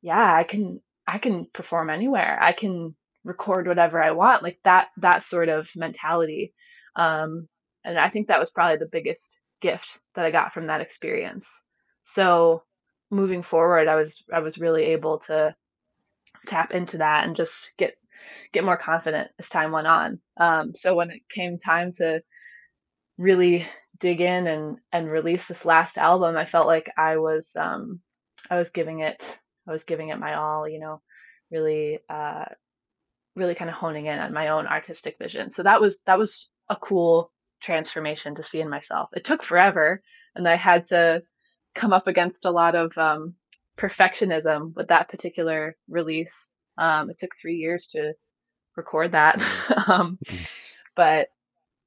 yeah, 0.00 0.34
I 0.34 0.44
can 0.44 0.80
I 1.06 1.18
can 1.18 1.44
perform 1.52 1.90
anywhere. 1.90 2.38
I 2.40 2.52
can 2.52 2.96
record 3.24 3.66
whatever 3.68 4.02
I 4.02 4.12
want. 4.12 4.42
Like 4.42 4.58
that 4.64 4.88
that 4.96 5.22
sort 5.22 5.50
of 5.50 5.70
mentality. 5.76 6.54
Um, 6.96 7.46
and 7.84 7.98
I 7.98 8.08
think 8.08 8.28
that 8.28 8.40
was 8.40 8.50
probably 8.50 8.78
the 8.78 8.86
biggest 8.90 9.38
gift 9.60 9.98
that 10.14 10.24
I 10.24 10.30
got 10.30 10.52
from 10.52 10.66
that 10.66 10.80
experience. 10.80 11.62
So 12.02 12.62
moving 13.10 13.42
forward, 13.42 13.88
I 13.88 13.96
was 13.96 14.24
I 14.32 14.40
was 14.40 14.58
really 14.58 14.84
able 14.86 15.18
to 15.20 15.54
tap 16.46 16.74
into 16.74 16.98
that 16.98 17.24
and 17.24 17.36
just 17.36 17.72
get 17.76 17.94
get 18.52 18.64
more 18.64 18.76
confident 18.76 19.30
as 19.38 19.48
time 19.48 19.72
went 19.72 19.86
on. 19.86 20.20
Um, 20.36 20.74
so 20.74 20.94
when 20.94 21.10
it 21.10 21.22
came 21.28 21.58
time 21.58 21.92
to 21.98 22.22
really 23.18 23.66
dig 23.98 24.20
in 24.20 24.46
and 24.46 24.78
and 24.92 25.10
release 25.10 25.46
this 25.46 25.64
last 25.64 25.98
album, 25.98 26.36
I 26.36 26.44
felt 26.44 26.66
like 26.66 26.90
I 26.96 27.18
was 27.18 27.56
um, 27.58 28.00
I 28.50 28.56
was 28.56 28.70
giving 28.70 29.00
it 29.00 29.38
I 29.68 29.72
was 29.72 29.84
giving 29.84 30.08
it 30.08 30.18
my 30.18 30.34
all. 30.34 30.68
You 30.68 30.80
know, 30.80 31.02
really 31.50 32.00
uh, 32.08 32.46
really 33.36 33.54
kind 33.54 33.70
of 33.70 33.76
honing 33.76 34.06
in 34.06 34.18
on 34.18 34.32
my 34.32 34.48
own 34.48 34.66
artistic 34.66 35.16
vision. 35.18 35.50
So 35.50 35.62
that 35.62 35.80
was 35.80 36.00
that 36.06 36.18
was 36.18 36.48
a 36.68 36.76
cool 36.76 37.32
transformation 37.60 38.34
to 38.36 38.42
see 38.42 38.60
in 38.60 38.68
myself. 38.68 39.10
It 39.14 39.24
took 39.24 39.42
forever, 39.42 40.02
and 40.34 40.48
I 40.48 40.56
had 40.56 40.86
to 40.86 41.22
come 41.74 41.92
up 41.92 42.06
against 42.06 42.44
a 42.44 42.50
lot 42.50 42.74
of 42.74 42.96
um, 42.98 43.34
perfectionism 43.76 44.74
with 44.74 44.88
that 44.88 45.08
particular 45.08 45.76
release. 45.88 46.50
Um, 46.78 47.10
it 47.10 47.18
took 47.18 47.34
three 47.34 47.56
years 47.56 47.88
to 47.88 48.14
record 48.76 49.12
that, 49.12 49.42
um, 49.88 50.18
but 50.94 51.28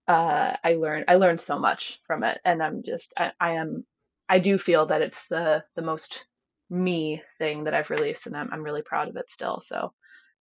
uh, 0.07 0.55
I 0.63 0.73
learned 0.73 1.05
I 1.07 1.15
learned 1.15 1.41
so 1.41 1.59
much 1.59 1.99
from 2.05 2.23
it, 2.23 2.39
and 2.43 2.61
I'm 2.61 2.83
just 2.83 3.13
I, 3.17 3.31
I 3.39 3.51
am 3.53 3.85
I 4.29 4.39
do 4.39 4.57
feel 4.57 4.85
that 4.87 5.01
it's 5.01 5.27
the 5.27 5.63
the 5.75 5.81
most 5.81 6.25
me 6.69 7.21
thing 7.37 7.65
that 7.65 7.73
I've 7.73 7.89
released, 7.89 8.27
and 8.27 8.35
I'm 8.35 8.49
I'm 8.51 8.63
really 8.63 8.81
proud 8.81 9.07
of 9.09 9.15
it 9.15 9.31
still. 9.31 9.61
So 9.61 9.93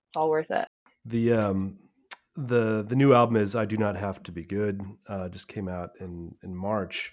it's 0.09 0.17
all 0.17 0.31
worth 0.31 0.51
it. 0.51 0.69
The 1.05 1.33
um 1.33 1.79
the 2.37 2.83
the 2.87 2.95
new 2.97 3.13
album 3.15 3.37
is 3.37 3.55
I 3.57 3.65
Do 3.65 3.77
Not 3.77 3.97
Have 3.97 4.23
to 4.25 4.33
Be 4.33 4.43
Good. 4.45 4.81
Uh, 5.09 5.29
just 5.29 5.49
came 5.49 5.69
out 5.69 5.91
in 6.01 6.35
in 6.43 6.55
March. 6.55 7.13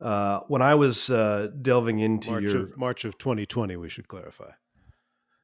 Uh, 0.00 0.40
when 0.48 0.60
I 0.62 0.74
was 0.74 1.08
uh, 1.10 1.48
delving 1.62 2.00
into 2.00 2.30
March 2.32 2.42
your 2.44 2.62
of 2.62 2.76
March 2.76 3.04
of 3.04 3.16
2020, 3.18 3.76
we 3.76 3.88
should 3.88 4.08
clarify. 4.08 4.50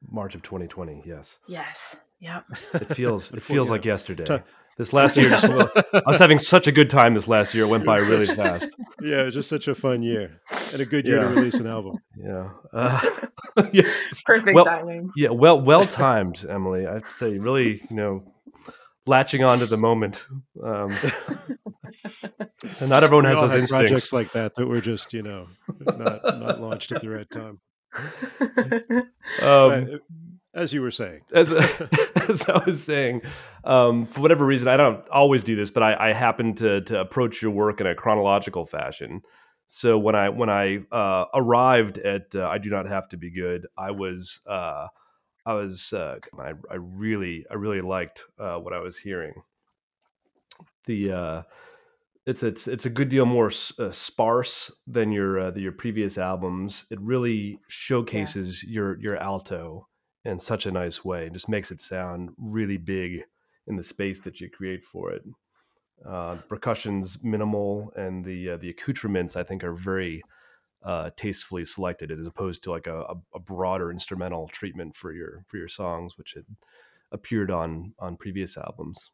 March 0.09 0.33
of 0.35 0.41
2020, 0.41 1.03
yes, 1.05 1.39
Yes. 1.47 1.95
Yep. 2.19 2.45
it 2.73 2.85
feels 2.95 3.31
it 3.33 3.41
feels 3.41 3.67
you 3.67 3.71
like 3.71 3.85
yesterday. 3.85 4.23
ti- 4.25 4.43
this 4.77 4.93
last 4.93 5.15
year, 5.17 5.29
just, 5.29 5.45
I 5.45 6.01
was 6.07 6.17
having 6.17 6.39
such 6.39 6.65
a 6.65 6.71
good 6.71 6.89
time. 6.89 7.13
This 7.13 7.27
last 7.27 7.53
year 7.53 7.65
it 7.65 7.67
went 7.67 7.85
by 7.85 7.97
really 7.99 8.25
fast. 8.35 8.69
yeah, 9.01 9.21
it 9.21 9.25
was 9.25 9.33
just 9.35 9.49
such 9.49 9.67
a 9.67 9.75
fun 9.75 10.01
year 10.01 10.39
and 10.71 10.81
a 10.81 10.85
good 10.85 11.05
year 11.05 11.19
to 11.19 11.27
release 11.27 11.59
an 11.59 11.67
album. 11.67 11.97
Yeah. 12.17 12.49
Uh, 12.73 12.99
yes. 13.73 14.23
Perfect 14.25 14.55
Well, 14.55 14.65
timing. 14.65 15.09
Yeah, 15.15 15.29
well, 15.29 15.59
well 15.59 15.85
timed, 15.85 16.45
Emily. 16.47 16.85
I 16.87 16.93
have 16.95 17.07
to 17.07 17.13
say, 17.15 17.37
really, 17.39 17.81
you 17.89 17.95
know, 17.95 18.23
latching 19.05 19.43
on 19.43 19.59
to 19.59 19.65
the 19.65 19.77
moment. 19.77 20.25
Um, 20.63 20.95
and 22.79 22.89
not 22.89 23.03
everyone 23.03 23.25
has 23.25 23.39
those 23.39 23.55
instincts. 23.55 23.71
projects 23.71 24.13
like 24.13 24.31
that 24.33 24.55
that 24.55 24.67
were 24.67 24.81
just 24.81 25.13
you 25.13 25.23
know 25.23 25.47
not 25.79 26.23
not 26.23 26.61
launched 26.61 26.91
at 26.91 27.01
the 27.01 27.09
right 27.09 27.29
time. 27.29 27.59
Um, 29.41 29.99
as 30.53 30.73
you 30.73 30.81
were 30.81 30.91
saying. 30.91 31.21
as, 31.33 31.51
as 32.29 32.47
I 32.49 32.63
was 32.65 32.83
saying, 32.83 33.21
um, 33.63 34.05
for 34.07 34.21
whatever 34.21 34.45
reason, 34.45 34.67
I 34.67 34.77
don't 34.77 35.07
always 35.09 35.43
do 35.43 35.55
this, 35.55 35.71
but 35.71 35.83
I, 35.83 36.09
I 36.09 36.13
happen 36.13 36.55
to 36.55 36.81
to 36.81 36.99
approach 36.99 37.41
your 37.41 37.51
work 37.51 37.81
in 37.81 37.87
a 37.87 37.95
chronological 37.95 38.65
fashion. 38.65 39.21
So 39.67 39.97
when 39.97 40.15
I 40.15 40.29
when 40.29 40.49
I 40.49 40.79
uh, 40.91 41.25
arrived 41.33 41.97
at 41.97 42.35
uh, 42.35 42.47
I 42.47 42.57
do 42.57 42.69
not 42.69 42.87
have 42.87 43.07
to 43.09 43.17
be 43.17 43.31
good, 43.31 43.67
I 43.77 43.91
was 43.91 44.41
uh, 44.47 44.87
I 45.45 45.53
was 45.53 45.93
uh, 45.93 46.19
I, 46.39 46.53
I 46.69 46.75
really 46.75 47.45
I 47.49 47.55
really 47.55 47.81
liked 47.81 48.25
uh, 48.39 48.57
what 48.57 48.73
I 48.73 48.79
was 48.79 48.97
hearing. 48.97 49.33
The 50.85 51.11
uh, 51.11 51.43
it's 52.25 52.43
it's 52.43 52.67
it's 52.67 52.85
a 52.85 52.89
good 52.89 53.09
deal 53.09 53.25
more 53.25 53.47
s- 53.47 53.77
uh, 53.79 53.91
sparse 53.91 54.71
than 54.87 55.11
your 55.11 55.39
uh, 55.47 55.53
your 55.55 55.71
previous 55.71 56.17
albums. 56.17 56.85
It 56.91 57.01
really 57.01 57.59
showcases 57.67 58.63
your 58.63 58.99
your 58.99 59.17
alto 59.17 59.87
in 60.25 60.39
such 60.39 60.65
a 60.65 60.71
nice 60.71 61.03
way. 61.03 61.27
It 61.27 61.33
just 61.33 61.49
makes 61.49 61.71
it 61.71 61.81
sound 61.81 62.31
really 62.37 62.77
big 62.77 63.23
in 63.67 63.75
the 63.75 63.83
space 63.83 64.19
that 64.21 64.39
you 64.39 64.49
create 64.49 64.83
for 64.83 65.11
it. 65.11 65.23
Uh, 66.05 66.37
percussion's 66.49 67.23
minimal, 67.23 67.91
and 67.95 68.25
the 68.25 68.51
uh, 68.51 68.57
the 68.57 68.69
accoutrements 68.69 69.35
I 69.35 69.43
think 69.43 69.63
are 69.63 69.73
very 69.75 70.23
uh, 70.83 71.11
tastefully 71.15 71.65
selected, 71.65 72.11
as 72.11 72.27
opposed 72.27 72.63
to 72.63 72.71
like 72.71 72.87
a, 72.87 73.15
a, 73.35 73.39
broader 73.39 73.91
instrumental 73.91 74.47
treatment 74.47 74.95
for 74.95 75.11
your 75.13 75.43
for 75.47 75.57
your 75.57 75.67
songs, 75.67 76.17
which 76.17 76.33
had 76.33 76.45
appeared 77.11 77.51
on 77.51 77.93
on 77.99 78.17
previous 78.17 78.57
albums. 78.57 79.11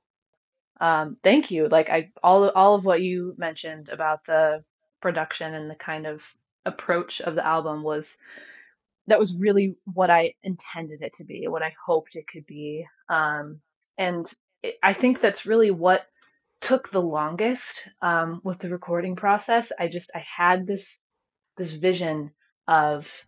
Um, 0.80 1.18
thank 1.24 1.52
you. 1.52 1.68
Like 1.68 1.90
I 1.90 2.12
all 2.24 2.50
all 2.50 2.76
of 2.76 2.86
what 2.86 3.02
you 3.02 3.36
mentioned 3.38 3.90
about 3.90 4.26
the 4.26 4.64
production 5.02 5.54
and 5.54 5.70
the 5.70 5.76
kind 5.76 6.08
of 6.08 6.24
approach 6.66 7.22
of 7.22 7.36
the 7.36 7.46
album 7.46 7.84
was 7.84 8.18
that 9.08 9.20
was 9.20 9.42
really 9.42 9.76
what 9.94 10.10
I 10.10 10.34
intended 10.44 11.02
it 11.02 11.14
to 11.14 11.24
be, 11.24 11.48
what 11.48 11.64
I 11.64 11.74
hoped 11.86 12.16
it 12.16 12.28
could 12.28 12.46
be. 12.46 12.86
Um, 13.10 13.62
and 13.98 14.32
it, 14.64 14.76
I 14.84 14.94
think 14.94 15.20
that's 15.20 15.46
really 15.46 15.72
what 15.72 16.06
took 16.60 16.90
the 16.90 17.02
longest 17.02 17.88
um, 18.02 18.42
with 18.44 18.60
the 18.60 18.70
recording 18.70 19.16
process. 19.16 19.72
I 19.78 19.88
just 19.88 20.12
I 20.16 20.20
had 20.20 20.66
this 20.68 21.00
this 21.58 21.72
vision 21.72 22.32
of 22.68 23.26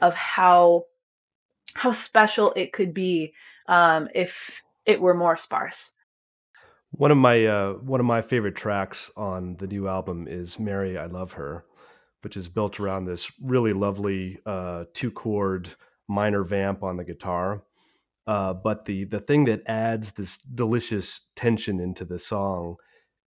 of 0.00 0.14
how 0.14 0.84
how 1.74 1.92
special 1.92 2.52
it 2.56 2.72
could 2.72 2.92
be 2.92 3.32
um, 3.68 4.08
if 4.14 4.62
it 4.86 5.00
were 5.00 5.14
more 5.14 5.36
sparse. 5.36 5.94
One 6.92 7.10
of 7.10 7.18
my 7.18 7.46
uh, 7.46 7.72
one 7.74 8.00
of 8.00 8.06
my 8.06 8.20
favorite 8.20 8.56
tracks 8.56 9.10
on 9.16 9.56
the 9.56 9.66
new 9.66 9.86
album 9.86 10.26
is 10.28 10.58
"Mary, 10.58 10.98
I 10.98 11.06
Love 11.06 11.32
Her," 11.32 11.64
which 12.22 12.36
is 12.36 12.48
built 12.48 12.80
around 12.80 13.04
this 13.04 13.30
really 13.40 13.72
lovely 13.72 14.38
uh, 14.44 14.84
two 14.92 15.10
chord 15.10 15.70
minor 16.08 16.42
vamp 16.42 16.82
on 16.82 16.96
the 16.96 17.04
guitar. 17.04 17.62
Uh, 18.26 18.52
but 18.52 18.84
the 18.84 19.04
the 19.04 19.20
thing 19.20 19.44
that 19.44 19.62
adds 19.66 20.12
this 20.12 20.38
delicious 20.38 21.22
tension 21.36 21.80
into 21.80 22.04
the 22.04 22.18
song 22.18 22.76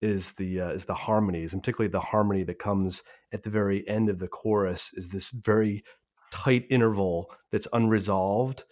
is 0.04 0.34
the 0.34 0.62
uh, 0.62 0.70
is 0.70 0.86
the 0.86 0.94
harmonies, 0.94 1.54
and 1.54 1.62
particularly 1.62 1.92
the 1.92 2.00
harmony 2.00 2.44
that 2.44 2.60
comes 2.60 3.04
at 3.32 3.44
the 3.44 3.50
very 3.50 3.88
end 3.88 4.10
of 4.10 4.20
the 4.20 4.28
chorus 4.28 4.92
is 4.94 5.08
this 5.08 5.32
very 5.32 5.84
tight 6.32 6.66
interval 6.70 7.32
that's 7.52 7.68
unresolved, 7.74 8.64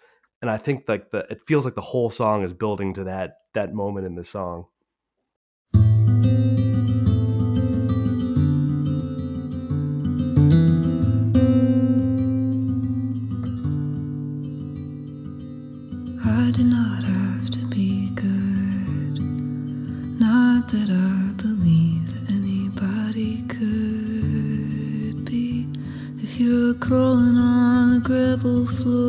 and 0.41 0.51
I 0.51 0.57
think 0.57 0.83
like 0.87 1.11
the 1.11 1.25
it 1.29 1.41
feels 1.47 1.65
like 1.65 1.75
the 1.75 1.81
whole 1.81 2.09
song 2.09 2.43
is 2.43 2.53
building 2.53 2.93
to 2.95 3.05
that 3.05 3.35
that 3.53 3.73
moment 3.73 4.05
in 4.05 4.15
the 4.15 4.23
song. 4.23 4.65
I 21.03 21.33
believe 21.35 22.13
that 22.13 22.31
anybody 22.31 23.41
could 23.47 25.25
be. 25.25 25.67
If 26.21 26.39
you're 26.39 26.75
crawling 26.75 27.37
on 27.37 27.97
a 27.97 27.99
gravel 28.01 28.67
floor, 28.67 29.00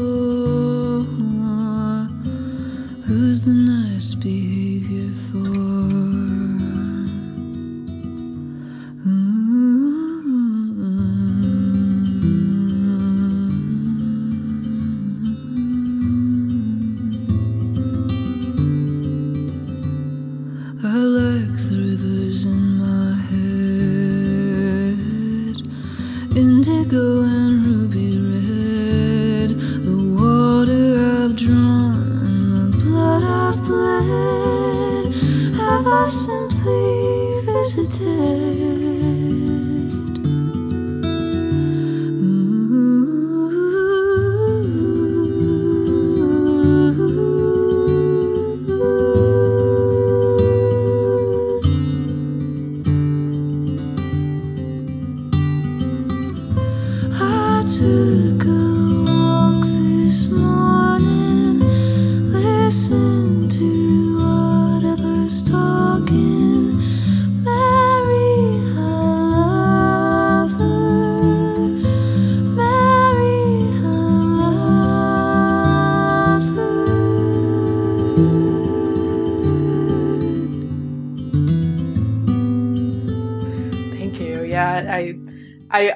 I 57.73 57.79
took 57.79 58.72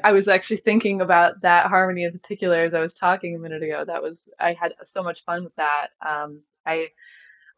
I, 0.08 0.12
was 0.12 0.28
actually 0.28 0.58
thinking 0.58 1.00
about 1.00 1.40
that 1.42 1.66
harmony 1.66 2.04
in 2.04 2.12
particular 2.12 2.62
as 2.62 2.74
I 2.74 2.80
was 2.80 2.94
talking 2.94 3.34
a 3.34 3.38
minute 3.38 3.62
ago. 3.62 3.84
That 3.84 4.02
was 4.02 4.28
I 4.38 4.52
had 4.52 4.74
so 4.84 5.02
much 5.02 5.24
fun 5.24 5.44
with 5.44 5.54
that. 5.56 5.88
Um, 6.06 6.42
I, 6.64 6.88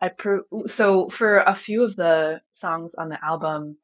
I 0.00 0.08
pro- 0.08 0.44
so 0.66 1.08
for 1.08 1.38
a 1.38 1.54
few 1.54 1.84
of 1.84 1.96
the 1.96 2.40
songs 2.50 2.94
on 2.94 3.08
the 3.08 3.24
album, 3.24 3.76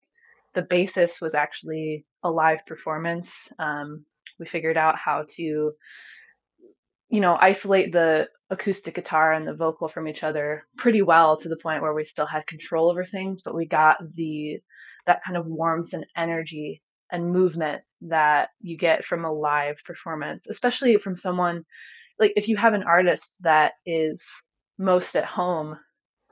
the 0.55 0.63
basis 0.63 1.21
was 1.21 1.35
actually 1.35 2.07
a 2.23 2.31
live 2.31 2.65
performance. 2.67 3.49
Um, 3.59 4.05
we 4.39 4.47
figured 4.47 4.77
out 4.77 4.97
how 4.97 5.25
to, 5.37 5.43
you 5.43 7.21
know, 7.21 7.37
isolate 7.41 7.93
the 7.93 8.29
acoustic 8.51 8.95
guitar 8.95 9.33
and 9.33 9.47
the 9.47 9.55
vocal 9.55 9.89
from 9.89 10.09
each 10.09 10.23
other 10.23 10.65
pretty 10.77 11.03
well 11.03 11.37
to 11.37 11.49
the 11.49 11.57
point 11.57 11.83
where 11.83 11.95
we 11.95 12.05
still 12.05 12.27
had 12.27 12.47
control 12.47 12.91
over 12.91 13.05
things, 13.05 13.43
but 13.43 13.55
we 13.55 13.67
got 13.67 13.97
the 14.15 14.59
that 15.07 15.23
kind 15.23 15.37
of 15.37 15.47
warmth 15.47 15.93
and 15.93 16.07
energy 16.17 16.83
and 17.15 17.33
movement 17.33 17.83
that 18.03 18.49
you 18.61 18.77
get 18.77 19.05
from 19.05 19.25
a 19.25 19.33
live 19.33 19.83
performance, 19.85 20.49
especially 20.49 20.97
from 20.99 21.15
someone 21.15 21.65
like 22.19 22.33
if 22.37 22.49
you 22.49 22.57
have 22.57 22.75
an 22.75 22.83
artist 22.83 23.39
that 23.43 23.73
is 23.87 24.43
most 24.79 25.15
at 25.15 25.25
home 25.25 25.79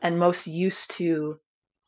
and 0.02 0.18
most 0.18 0.46
used 0.46 0.90
to 0.92 1.36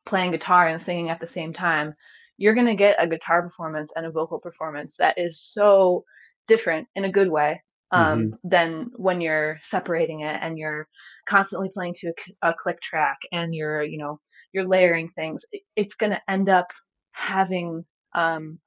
playing 0.07 0.31
guitar 0.31 0.69
and 0.69 0.81
singing 0.81 1.11
at 1.11 1.21
the 1.21 1.27
same 1.27 1.53
time, 1.53 1.95
you're 2.37 2.55
going 2.55 2.67
to 2.67 2.77
get 2.77 2.97
a 3.03 3.09
guitar 3.09 3.43
performance 3.43 3.93
and 3.97 4.07
a 4.07 4.11
vocal 4.11 4.39
performance 4.39 4.97
that 4.99 5.19
is 5.19 5.41
so 5.41 6.05
different 6.47 6.87
in 6.95 7.05
a 7.05 7.13
good 7.13 7.29
way 7.29 7.61
um, 7.91 8.35
than 8.43 8.91
when 8.97 9.21
you're 9.21 9.59
separating 9.61 10.21
it 10.21 10.39
and 10.41 10.59
you're 10.59 10.87
constantly 11.27 11.71
playing 11.73 11.95
to 11.95 12.13
a 12.43 12.53
click 12.53 12.81
track 12.81 13.19
and 13.33 13.55
you're, 13.55 13.85
you 13.85 13.99
know, 13.99 14.21
you're 14.53 14.67
layering 14.67 15.09
things. 15.09 15.45
It's 15.77 15.95
going 15.95 16.11
to 16.11 16.21
end 16.29 16.49
up 16.49 16.73
having 17.13 17.85
um, 18.15 18.59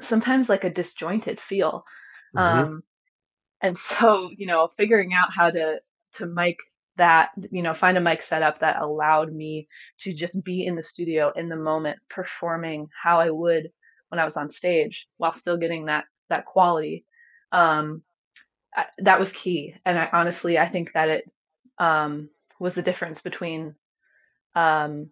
sometimes 0.00 0.48
like 0.48 0.64
a 0.64 0.70
disjointed 0.70 1.40
feel. 1.40 1.84
Mhm. 2.34 2.40
Um, 2.40 2.82
and 3.62 3.76
so, 3.76 4.30
you 4.36 4.46
know, 4.46 4.68
figuring 4.68 5.14
out 5.14 5.32
how 5.32 5.50
to 5.50 5.80
to 6.14 6.26
mic 6.26 6.60
that, 6.96 7.30
you 7.50 7.62
know, 7.62 7.74
find 7.74 7.96
a 7.96 8.00
mic 8.00 8.22
setup 8.22 8.60
that 8.60 8.80
allowed 8.80 9.32
me 9.32 9.68
to 10.00 10.12
just 10.12 10.42
be 10.44 10.64
in 10.66 10.76
the 10.76 10.82
studio 10.82 11.32
in 11.34 11.48
the 11.48 11.56
moment, 11.56 11.98
performing 12.08 12.88
how 13.02 13.20
I 13.20 13.30
would 13.30 13.70
when 14.08 14.20
I 14.20 14.24
was 14.24 14.36
on 14.36 14.50
stage, 14.50 15.08
while 15.16 15.32
still 15.32 15.56
getting 15.58 15.86
that 15.86 16.04
that 16.30 16.46
quality. 16.46 17.04
Um, 17.52 18.02
I, 18.74 18.86
that 18.98 19.18
was 19.18 19.32
key, 19.32 19.76
and 19.84 19.98
I 19.98 20.08
honestly 20.12 20.58
I 20.58 20.68
think 20.68 20.92
that 20.92 21.08
it 21.08 21.30
um, 21.78 22.30
was 22.60 22.74
the 22.74 22.82
difference 22.82 23.20
between, 23.20 23.74
um, 24.54 25.10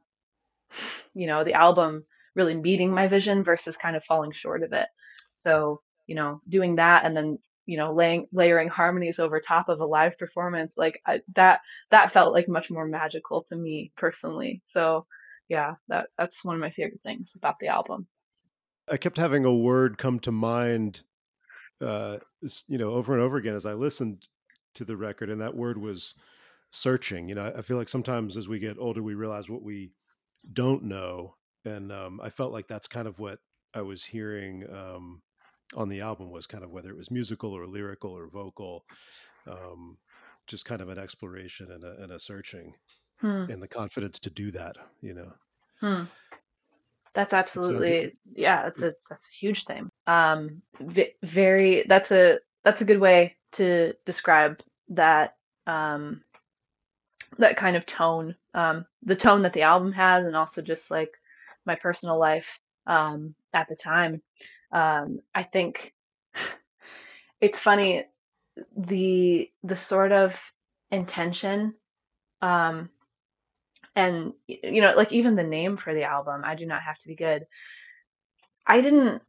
you 1.14 1.26
know, 1.26 1.44
the 1.44 1.54
album 1.54 2.04
really 2.34 2.54
meeting 2.54 2.90
my 2.92 3.08
vision 3.08 3.44
versus 3.44 3.76
kind 3.76 3.96
of 3.96 4.04
falling 4.04 4.32
short 4.32 4.62
of 4.62 4.72
it. 4.72 4.88
So, 5.32 5.80
you 6.06 6.14
know, 6.14 6.40
doing 6.48 6.76
that 6.76 7.04
and 7.04 7.16
then 7.16 7.38
you 7.64 7.76
know 7.76 7.94
laying 7.94 8.26
layering 8.32 8.68
harmonies 8.68 9.20
over 9.20 9.38
top 9.38 9.68
of 9.68 9.80
a 9.80 9.86
live 9.86 10.18
performance 10.18 10.76
like 10.76 11.00
I, 11.06 11.20
that 11.36 11.60
that 11.90 12.10
felt 12.10 12.32
like 12.32 12.48
much 12.48 12.72
more 12.72 12.84
magical 12.84 13.40
to 13.42 13.54
me 13.54 13.92
personally 13.96 14.60
so 14.64 15.06
yeah 15.48 15.74
that 15.86 16.08
that's 16.18 16.44
one 16.44 16.56
of 16.56 16.60
my 16.60 16.70
favorite 16.70 17.02
things 17.04 17.36
about 17.36 17.60
the 17.60 17.68
album 17.68 18.08
I 18.88 18.96
kept 18.96 19.16
having 19.16 19.44
a 19.44 19.54
word 19.54 19.98
come 19.98 20.18
to 20.20 20.32
mind, 20.32 21.02
uh, 21.80 22.18
you 22.66 22.78
know, 22.78 22.90
over 22.90 23.12
and 23.12 23.22
over 23.22 23.36
again 23.36 23.54
as 23.54 23.66
I 23.66 23.74
listened 23.74 24.28
to 24.74 24.84
the 24.84 24.96
record, 24.96 25.30
and 25.30 25.40
that 25.40 25.56
word 25.56 25.78
was 25.78 26.14
searching. 26.70 27.28
You 27.28 27.36
know, 27.36 27.44
I 27.44 27.58
I 27.58 27.62
feel 27.62 27.76
like 27.76 27.88
sometimes 27.88 28.36
as 28.36 28.48
we 28.48 28.58
get 28.58 28.78
older, 28.78 29.02
we 29.02 29.14
realize 29.14 29.48
what 29.48 29.62
we 29.62 29.92
don't 30.52 30.84
know, 30.84 31.36
and 31.64 31.92
um, 31.92 32.20
I 32.22 32.30
felt 32.30 32.52
like 32.52 32.68
that's 32.68 32.88
kind 32.88 33.06
of 33.06 33.18
what 33.18 33.38
I 33.74 33.82
was 33.82 34.04
hearing 34.04 34.64
um, 34.70 35.22
on 35.76 35.88
the 35.88 36.00
album 36.00 36.30
was 36.30 36.46
kind 36.46 36.64
of 36.64 36.70
whether 36.70 36.90
it 36.90 36.96
was 36.96 37.10
musical 37.10 37.52
or 37.52 37.66
lyrical 37.66 38.12
or 38.12 38.28
vocal, 38.28 38.84
um, 39.46 39.98
just 40.46 40.64
kind 40.64 40.80
of 40.80 40.88
an 40.88 40.98
exploration 40.98 41.70
and 41.70 41.84
a, 41.84 42.02
and 42.02 42.12
a 42.12 42.20
searching, 42.20 42.74
hmm. 43.20 43.46
and 43.48 43.62
the 43.62 43.68
confidence 43.68 44.18
to 44.20 44.30
do 44.30 44.50
that. 44.50 44.76
You 45.00 45.14
know, 45.14 45.32
Hmm. 45.82 46.04
That's 47.14 47.34
absolutely 47.34 48.16
yeah. 48.34 48.62
That's 48.62 48.80
a 48.80 48.94
that's 49.10 49.28
a 49.28 49.36
huge 49.38 49.64
thing. 49.64 49.90
Um, 50.06 50.62
v- 50.80 51.14
very. 51.22 51.84
That's 51.86 52.10
a 52.10 52.38
that's 52.64 52.80
a 52.80 52.86
good 52.86 53.00
way 53.00 53.36
to 53.52 53.92
describe 54.06 54.62
that. 54.90 55.36
Um, 55.66 56.22
that 57.38 57.56
kind 57.56 57.76
of 57.76 57.84
tone. 57.84 58.36
Um, 58.54 58.86
the 59.02 59.16
tone 59.16 59.42
that 59.42 59.52
the 59.52 59.62
album 59.62 59.92
has, 59.92 60.24
and 60.24 60.36
also 60.36 60.62
just 60.62 60.90
like 60.90 61.12
my 61.66 61.76
personal 61.76 62.18
life. 62.18 62.58
Um, 62.86 63.34
at 63.54 63.68
the 63.68 63.76
time, 63.76 64.22
um, 64.72 65.20
I 65.34 65.42
think 65.44 65.94
it's 67.40 67.58
funny 67.58 68.04
the 68.76 69.50
the 69.62 69.76
sort 69.76 70.12
of 70.12 70.52
intention 70.90 71.74
um 72.42 72.90
and 73.96 74.32
you 74.46 74.80
know 74.82 74.94
like 74.96 75.12
even 75.12 75.36
the 75.36 75.42
name 75.42 75.76
for 75.76 75.94
the 75.94 76.04
album 76.04 76.42
i 76.44 76.54
do 76.54 76.66
not 76.66 76.82
have 76.82 76.98
to 76.98 77.08
be 77.08 77.14
good 77.14 77.46
i 78.66 78.80
didn't 78.80 79.22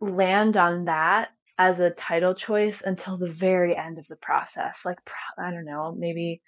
land 0.00 0.56
on 0.56 0.86
that 0.86 1.30
as 1.56 1.80
a 1.80 1.90
title 1.90 2.34
choice 2.34 2.82
until 2.82 3.16
the 3.16 3.30
very 3.30 3.76
end 3.76 3.98
of 3.98 4.06
the 4.08 4.16
process 4.16 4.84
like 4.84 4.98
i 5.38 5.50
don't 5.50 5.64
know 5.64 5.94
maybe 5.96 6.42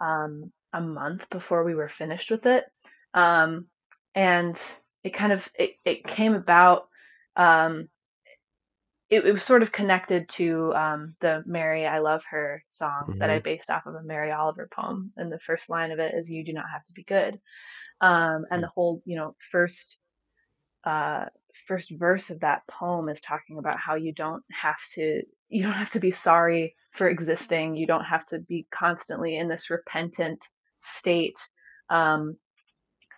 um 0.00 0.50
a 0.72 0.80
month 0.80 1.28
before 1.30 1.64
we 1.64 1.74
were 1.74 1.88
finished 1.88 2.30
with 2.30 2.46
it 2.46 2.64
um 3.12 3.66
and 4.14 4.56
it 5.02 5.10
kind 5.10 5.32
of 5.32 5.50
it, 5.58 5.72
it 5.84 6.06
came 6.06 6.34
about 6.34 6.88
um 7.36 7.88
it, 9.10 9.24
it 9.26 9.32
was 9.32 9.42
sort 9.42 9.62
of 9.62 9.70
connected 9.70 10.28
to 10.30 10.74
um, 10.74 11.14
the 11.20 11.42
Mary 11.46 11.86
I 11.86 11.98
Love 11.98 12.24
Her 12.24 12.64
song 12.68 13.16
that 13.18 13.30
I 13.30 13.38
based 13.38 13.70
off 13.70 13.86
of 13.86 13.94
a 13.94 14.02
Mary 14.02 14.32
Oliver 14.32 14.68
poem. 14.74 15.12
And 15.16 15.30
the 15.30 15.38
first 15.38 15.68
line 15.68 15.92
of 15.92 15.98
it 15.98 16.14
is, 16.14 16.30
You 16.30 16.44
do 16.44 16.52
not 16.52 16.64
have 16.72 16.82
to 16.84 16.92
be 16.94 17.04
good. 17.04 17.38
Um, 18.00 18.46
and 18.50 18.62
the 18.62 18.68
whole, 18.68 19.02
you 19.04 19.16
know, 19.16 19.36
first 19.38 19.98
uh, 20.84 21.26
first 21.66 21.90
verse 21.90 22.30
of 22.30 22.40
that 22.40 22.66
poem 22.66 23.08
is 23.08 23.20
talking 23.20 23.58
about 23.58 23.78
how 23.78 23.94
you 23.94 24.12
don't 24.12 24.42
have 24.50 24.80
to 24.94 25.22
you 25.48 25.62
don't 25.62 25.72
have 25.72 25.90
to 25.90 26.00
be 26.00 26.10
sorry 26.10 26.74
for 26.90 27.08
existing. 27.08 27.76
You 27.76 27.86
don't 27.86 28.04
have 28.04 28.26
to 28.26 28.40
be 28.40 28.66
constantly 28.74 29.36
in 29.36 29.48
this 29.48 29.70
repentant 29.70 30.48
state. 30.78 31.38
Um, 31.90 32.36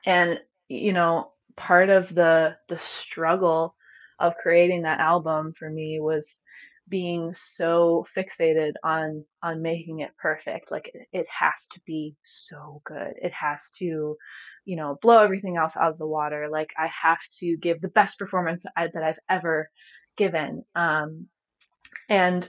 and 0.04 0.38
you 0.68 0.92
know, 0.92 1.32
part 1.56 1.88
of 1.88 2.14
the 2.14 2.56
the 2.68 2.78
struggle 2.78 3.74
of 4.18 4.36
creating 4.36 4.82
that 4.82 5.00
album 5.00 5.52
for 5.52 5.68
me 5.68 6.00
was 6.00 6.40
being 6.88 7.34
so 7.34 8.06
fixated 8.16 8.74
on 8.84 9.24
on 9.42 9.62
making 9.62 10.00
it 10.00 10.16
perfect. 10.16 10.70
Like 10.70 10.90
it, 10.94 11.08
it, 11.12 11.26
has 11.28 11.68
to 11.68 11.80
be 11.84 12.14
so 12.22 12.80
good. 12.84 13.14
It 13.20 13.32
has 13.32 13.70
to 13.78 14.16
you 14.64 14.76
know 14.76 14.98
blow 15.02 15.22
everything 15.22 15.56
else 15.56 15.76
out 15.76 15.92
of 15.92 15.98
the 15.98 16.06
water. 16.06 16.48
Like 16.50 16.72
i 16.78 16.86
have 16.86 17.20
to 17.38 17.56
give 17.56 17.80
the 17.80 17.88
best 17.88 18.18
performance 18.18 18.66
I, 18.76 18.88
that 18.88 19.02
i've 19.02 19.18
ever 19.28 19.70
given. 20.16 20.64
Um 20.74 21.26
and 22.08 22.48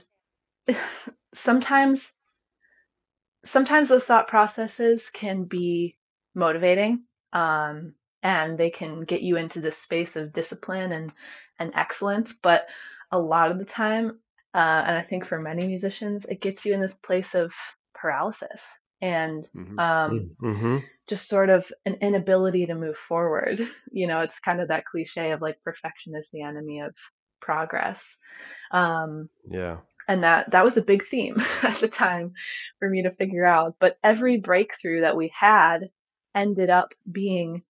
sometimes 1.34 2.12
sometimes 3.44 3.88
those 3.88 4.04
thought 4.04 4.28
processes 4.28 5.10
can 5.10 5.44
be 5.44 5.96
motivating. 6.34 7.04
Um 7.32 7.94
and 8.22 8.58
they 8.58 8.70
can 8.70 9.02
get 9.02 9.22
you 9.22 9.36
into 9.36 9.60
this 9.60 9.76
space 9.76 10.16
of 10.16 10.32
discipline 10.32 10.92
and 10.92 11.12
and 11.58 11.72
excellence 11.74 12.32
but 12.32 12.66
a 13.10 13.18
lot 13.18 13.50
of 13.50 13.58
the 13.58 13.64
time 13.64 14.18
uh, 14.54 14.82
and 14.86 14.96
I 14.96 15.02
think 15.02 15.24
for 15.24 15.38
many 15.38 15.66
musicians, 15.66 16.24
it 16.24 16.40
gets 16.40 16.64
you 16.64 16.74
in 16.74 16.80
this 16.80 16.94
place 16.94 17.34
of 17.34 17.54
paralysis 17.94 18.78
and 19.00 19.46
mm-hmm. 19.54 19.78
Um, 19.78 20.30
mm-hmm. 20.42 20.78
just 21.06 21.28
sort 21.28 21.50
of 21.50 21.70
an 21.84 21.98
inability 22.00 22.66
to 22.66 22.74
move 22.74 22.96
forward. 22.96 23.60
You 23.90 24.06
know, 24.06 24.20
it's 24.20 24.38
kind 24.38 24.60
of 24.60 24.68
that 24.68 24.84
cliche 24.84 25.32
of 25.32 25.40
like 25.40 25.62
perfection 25.64 26.14
is 26.14 26.28
the 26.32 26.42
enemy 26.42 26.80
of 26.80 26.94
progress. 27.40 28.18
Um, 28.70 29.28
yeah. 29.50 29.78
And 30.06 30.22
that 30.24 30.52
that 30.52 30.62
was 30.62 30.76
a 30.76 30.82
big 30.82 31.04
theme 31.04 31.36
at 31.62 31.76
the 31.76 31.88
time 31.88 32.32
for 32.78 32.88
me 32.88 33.02
to 33.02 33.10
figure 33.10 33.44
out. 33.44 33.76
But 33.80 33.96
every 34.04 34.38
breakthrough 34.38 35.00
that 35.00 35.16
we 35.16 35.32
had 35.34 35.90
ended 36.34 36.70
up 36.70 36.92
being 37.10 37.62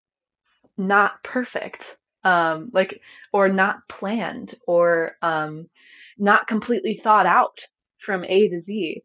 not 0.79 1.23
perfect, 1.23 1.97
um, 2.23 2.71
like 2.73 3.01
or 3.31 3.49
not 3.49 3.87
planned, 3.87 4.55
or 4.65 5.13
um, 5.21 5.69
not 6.17 6.47
completely 6.47 6.95
thought 6.95 7.25
out 7.25 7.61
from 7.97 8.23
A 8.23 8.49
to 8.49 8.57
Z. 8.57 9.03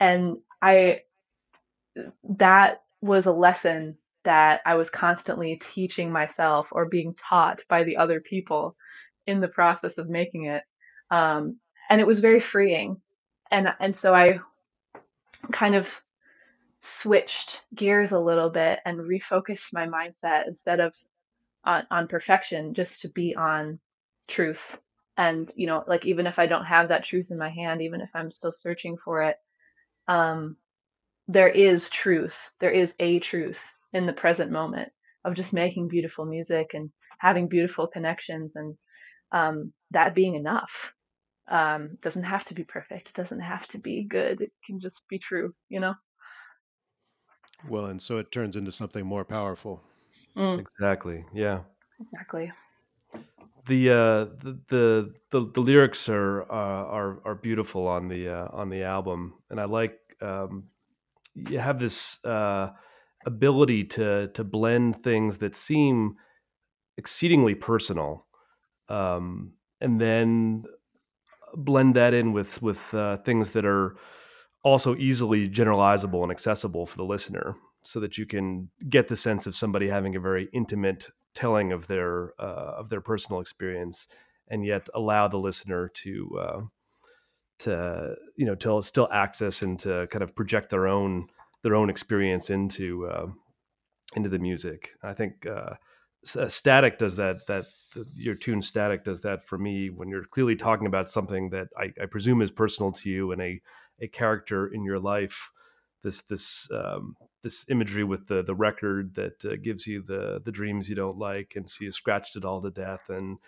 And 0.00 0.38
I, 0.62 1.00
that 2.38 2.82
was 3.00 3.26
a 3.26 3.32
lesson 3.32 3.98
that 4.24 4.60
I 4.64 4.74
was 4.74 4.90
constantly 4.90 5.56
teaching 5.56 6.10
myself 6.10 6.70
or 6.72 6.86
being 6.86 7.14
taught 7.14 7.62
by 7.68 7.84
the 7.84 7.98
other 7.98 8.20
people 8.20 8.76
in 9.26 9.40
the 9.40 9.48
process 9.48 9.98
of 9.98 10.08
making 10.08 10.46
it. 10.46 10.62
Um, 11.10 11.58
and 11.88 12.00
it 12.00 12.06
was 12.06 12.20
very 12.20 12.40
freeing. 12.40 13.00
And, 13.50 13.72
and 13.78 13.94
so 13.94 14.14
I 14.14 14.40
kind 15.52 15.74
of 15.76 16.02
switched 16.78 17.64
gears 17.74 18.12
a 18.12 18.20
little 18.20 18.50
bit 18.50 18.80
and 18.84 18.98
refocused 18.98 19.72
my 19.72 19.86
mindset 19.86 20.46
instead 20.46 20.80
of 20.80 20.94
on, 21.66 21.86
on 21.90 22.08
perfection, 22.08 22.74
just 22.74 23.02
to 23.02 23.08
be 23.08 23.36
on 23.36 23.80
truth. 24.28 24.78
And 25.18 25.50
you 25.56 25.66
know 25.66 25.82
like 25.86 26.04
even 26.04 26.26
if 26.26 26.38
i 26.38 26.46
don't 26.46 26.66
have 26.66 26.90
that 26.90 27.04
truth 27.04 27.30
in 27.30 27.38
my 27.38 27.48
hand 27.48 27.80
even 27.80 28.02
if 28.02 28.10
i'm 28.14 28.30
still 28.30 28.52
searching 28.52 28.98
for 28.98 29.22
it 29.22 29.36
um 30.08 30.58
there 31.28 31.48
is 31.48 31.90
truth. 31.90 32.52
There 32.60 32.70
is 32.70 32.94
a 33.00 33.18
truth 33.18 33.74
in 33.92 34.06
the 34.06 34.12
present 34.12 34.50
moment 34.50 34.92
of 35.24 35.34
just 35.34 35.52
making 35.52 35.88
beautiful 35.88 36.24
music 36.24 36.72
and 36.74 36.90
having 37.18 37.48
beautiful 37.48 37.86
connections 37.86 38.56
and 38.56 38.76
um 39.32 39.72
that 39.90 40.14
being 40.14 40.34
enough. 40.34 40.92
Um 41.48 41.98
doesn't 42.00 42.24
have 42.24 42.44
to 42.44 42.54
be 42.54 42.64
perfect. 42.64 43.08
It 43.08 43.14
doesn't 43.14 43.40
have 43.40 43.66
to 43.68 43.78
be 43.78 44.04
good. 44.04 44.40
It 44.40 44.52
can 44.64 44.80
just 44.80 45.08
be 45.08 45.18
true 45.18 45.54
you 45.68 45.80
know? 45.80 45.94
Well 47.68 47.86
and 47.86 48.00
so 48.00 48.18
it 48.18 48.30
turns 48.30 48.56
into 48.56 48.72
something 48.72 49.04
more 49.04 49.24
powerful 49.24 49.82
mm. 50.36 50.58
exactly 50.58 51.24
yeah. 51.34 51.60
Exactly. 52.00 52.52
The, 53.66 53.90
uh, 53.90 54.24
the, 54.44 54.60
the 54.68 55.14
the 55.30 55.50
the 55.54 55.60
lyrics 55.60 56.08
are 56.08 56.42
uh, 56.42 56.84
are 56.94 57.20
are 57.24 57.34
beautiful 57.34 57.88
on 57.88 58.08
the 58.08 58.28
uh, 58.28 58.48
on 58.52 58.68
the 58.68 58.84
album, 58.84 59.34
and 59.50 59.60
I 59.60 59.64
like 59.64 59.98
um, 60.20 60.64
you 61.34 61.58
have 61.58 61.80
this 61.80 62.24
uh, 62.24 62.70
ability 63.24 63.84
to 63.84 64.28
to 64.28 64.44
blend 64.44 65.02
things 65.02 65.38
that 65.38 65.56
seem 65.56 66.14
exceedingly 66.96 67.56
personal, 67.56 68.26
um, 68.88 69.54
and 69.80 70.00
then 70.00 70.64
blend 71.54 71.96
that 71.96 72.14
in 72.14 72.32
with 72.32 72.62
with 72.62 72.94
uh, 72.94 73.16
things 73.18 73.50
that 73.52 73.64
are 73.64 73.96
also 74.62 74.94
easily 74.96 75.48
generalizable 75.48 76.22
and 76.22 76.30
accessible 76.30 76.86
for 76.86 76.98
the 76.98 77.04
listener, 77.04 77.56
so 77.86 78.00
that 78.00 78.18
you 78.18 78.26
can 78.26 78.70
get 78.88 79.08
the 79.08 79.16
sense 79.16 79.46
of 79.46 79.54
somebody 79.54 79.88
having 79.88 80.16
a 80.16 80.20
very 80.20 80.48
intimate 80.52 81.08
telling 81.34 81.72
of 81.72 81.86
their 81.86 82.32
uh, 82.40 82.74
of 82.78 82.88
their 82.88 83.00
personal 83.00 83.40
experience, 83.40 84.08
and 84.48 84.64
yet 84.64 84.88
allow 84.94 85.28
the 85.28 85.38
listener 85.38 85.90
to 85.94 86.38
uh, 86.40 86.60
to 87.60 88.14
you 88.36 88.46
know 88.46 88.54
to 88.54 88.82
still 88.82 89.08
access 89.12 89.62
and 89.62 89.78
to 89.80 90.06
kind 90.10 90.22
of 90.22 90.34
project 90.34 90.70
their 90.70 90.86
own 90.86 91.26
their 91.62 91.74
own 91.74 91.90
experience 91.90 92.50
into 92.50 93.06
uh, 93.06 93.26
into 94.14 94.28
the 94.28 94.38
music. 94.38 94.90
I 95.02 95.14
think 95.14 95.46
uh, 95.46 95.74
uh, 96.38 96.48
Static 96.48 96.98
does 96.98 97.16
that. 97.16 97.46
That 97.46 97.66
your 98.14 98.34
tune 98.34 98.62
Static 98.62 99.04
does 99.04 99.20
that 99.20 99.46
for 99.46 99.58
me 99.58 99.90
when 99.90 100.08
you're 100.08 100.24
clearly 100.24 100.56
talking 100.56 100.86
about 100.86 101.10
something 101.10 101.50
that 101.50 101.68
I, 101.76 101.92
I 102.02 102.06
presume 102.06 102.42
is 102.42 102.50
personal 102.50 102.92
to 102.92 103.10
you 103.10 103.32
and 103.32 103.40
a 103.40 103.60
a 104.00 104.08
character 104.08 104.66
in 104.66 104.84
your 104.84 104.98
life. 104.98 105.50
This 106.02 106.22
this 106.22 106.68
um, 106.72 107.16
this 107.42 107.64
imagery 107.68 108.04
with 108.04 108.26
the 108.26 108.42
the 108.42 108.54
record 108.54 109.14
that 109.14 109.44
uh, 109.44 109.56
gives 109.62 109.86
you 109.86 110.02
the 110.02 110.40
the 110.44 110.52
dreams 110.52 110.88
you 110.88 110.94
don't 110.94 111.18
like, 111.18 111.52
and 111.56 111.68
so 111.68 111.84
you 111.84 111.90
scratched 111.90 112.36
it 112.36 112.44
all 112.44 112.62
to 112.62 112.70
death, 112.70 113.08
and 113.08 113.38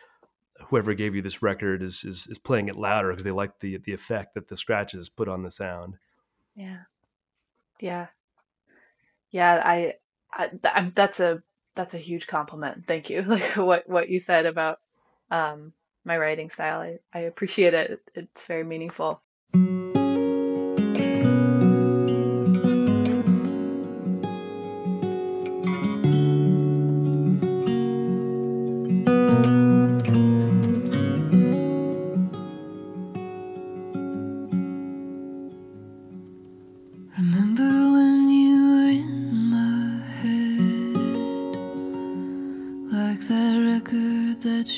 whoever 0.66 0.94
gave 0.94 1.14
you 1.14 1.22
this 1.22 1.42
record 1.42 1.82
is 1.82 2.04
is, 2.04 2.26
is 2.26 2.38
playing 2.38 2.68
it 2.68 2.76
louder 2.76 3.10
because 3.10 3.24
they 3.24 3.30
like 3.30 3.60
the 3.60 3.78
the 3.78 3.92
effect 3.92 4.34
that 4.34 4.48
the 4.48 4.56
scratches 4.56 5.08
put 5.08 5.28
on 5.28 5.42
the 5.42 5.50
sound. 5.50 5.96
Yeah, 6.54 6.82
yeah, 7.80 8.06
yeah. 9.30 9.62
I, 9.64 9.94
I, 10.32 10.92
that's 10.94 11.20
a 11.20 11.42
that's 11.74 11.94
a 11.94 11.98
huge 11.98 12.26
compliment. 12.26 12.84
Thank 12.86 13.10
you. 13.10 13.22
Like 13.28 13.56
what 13.56 13.88
what 13.88 14.08
you 14.08 14.20
said 14.20 14.46
about 14.46 14.78
um, 15.30 15.72
my 16.04 16.16
writing 16.18 16.50
style, 16.50 16.80
I 16.80 16.98
I 17.12 17.22
appreciate 17.22 17.74
it. 17.74 18.00
It's 18.14 18.46
very 18.46 18.64
meaningful. 18.64 19.22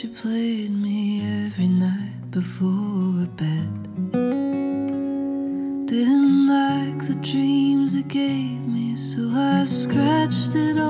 She 0.01 0.09
played 0.09 0.71
me 0.71 1.21
every 1.45 1.69
night 1.69 2.31
before 2.31 3.27
bed. 3.37 3.69
Didn't 5.85 6.47
like 6.47 7.07
the 7.07 7.17
dreams 7.17 7.95
it 7.95 8.09
gave 8.09 8.67
me, 8.67 8.97
so 8.97 9.29
I 9.35 9.67
scratched 9.67 10.55
it 10.55 10.79
off. 10.79 10.90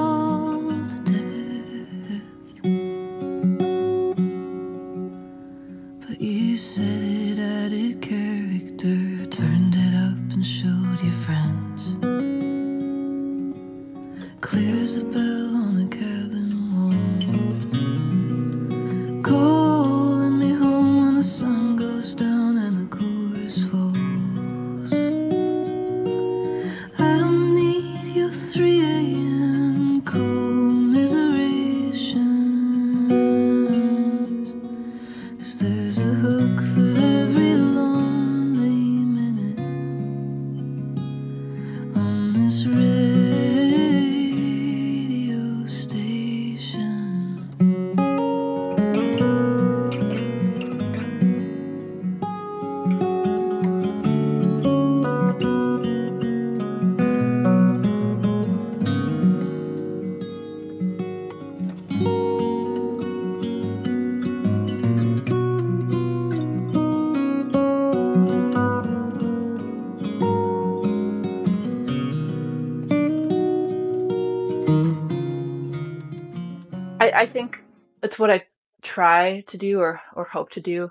I 77.21 77.27
think 77.27 77.63
it's 78.03 78.19
what 78.19 78.31
I 78.31 78.47
try 78.83 79.43
to 79.49 79.59
do 79.59 79.81
or 79.81 80.01
or 80.15 80.25
hope 80.25 80.51
to 80.53 80.61
do 80.61 80.91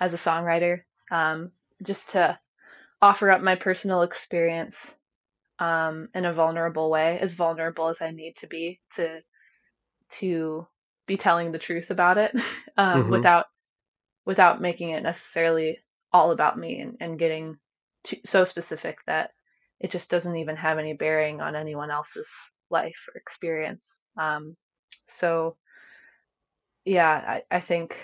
as 0.00 0.14
a 0.14 0.18
songwriter, 0.18 0.82
um, 1.10 1.52
just 1.82 2.10
to 2.10 2.38
offer 3.02 3.30
up 3.30 3.42
my 3.42 3.56
personal 3.56 4.02
experience 4.02 4.96
um, 5.58 6.08
in 6.14 6.24
a 6.26 6.32
vulnerable 6.32 6.90
way, 6.90 7.18
as 7.20 7.34
vulnerable 7.34 7.88
as 7.88 8.02
I 8.02 8.10
need 8.10 8.36
to 8.38 8.46
be 8.48 8.80
to 8.96 9.22
to 10.20 10.66
be 11.06 11.16
telling 11.16 11.52
the 11.52 11.58
truth 11.58 11.90
about 11.90 12.18
it 12.18 12.34
um, 12.76 13.08
Mhm. 13.08 13.10
without 13.10 13.46
without 14.26 14.60
making 14.60 14.90
it 14.90 15.02
necessarily 15.02 15.78
all 16.12 16.30
about 16.32 16.58
me 16.58 16.80
and, 16.80 16.96
and 17.00 17.18
getting 17.18 17.58
too, 18.04 18.18
so 18.24 18.44
specific 18.44 18.98
that 19.06 19.32
it 19.80 19.90
just 19.90 20.10
doesn't 20.10 20.36
even 20.36 20.56
have 20.56 20.78
any 20.78 20.94
bearing 20.94 21.40
on 21.40 21.56
anyone 21.56 21.90
else's 21.90 22.32
life 22.70 23.08
or 23.14 23.18
experience. 23.18 24.02
Um, 24.18 24.56
so 25.06 25.56
yeah, 26.84 27.08
I, 27.50 27.56
I 27.56 27.60
think 27.60 27.96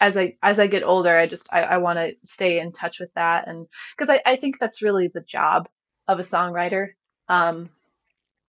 as 0.00 0.16
I 0.16 0.36
as 0.42 0.58
I 0.58 0.66
get 0.66 0.82
older, 0.82 1.16
I 1.16 1.26
just 1.26 1.48
I, 1.52 1.62
I 1.62 1.76
want 1.78 1.98
to 1.98 2.14
stay 2.22 2.58
in 2.58 2.72
touch 2.72 3.00
with 3.00 3.12
that, 3.14 3.48
and 3.48 3.66
because 3.96 4.10
I, 4.10 4.22
I 4.24 4.36
think 4.36 4.58
that's 4.58 4.82
really 4.82 5.08
the 5.08 5.20
job 5.20 5.68
of 6.08 6.18
a 6.18 6.22
songwriter. 6.22 6.88
Um, 7.28 7.70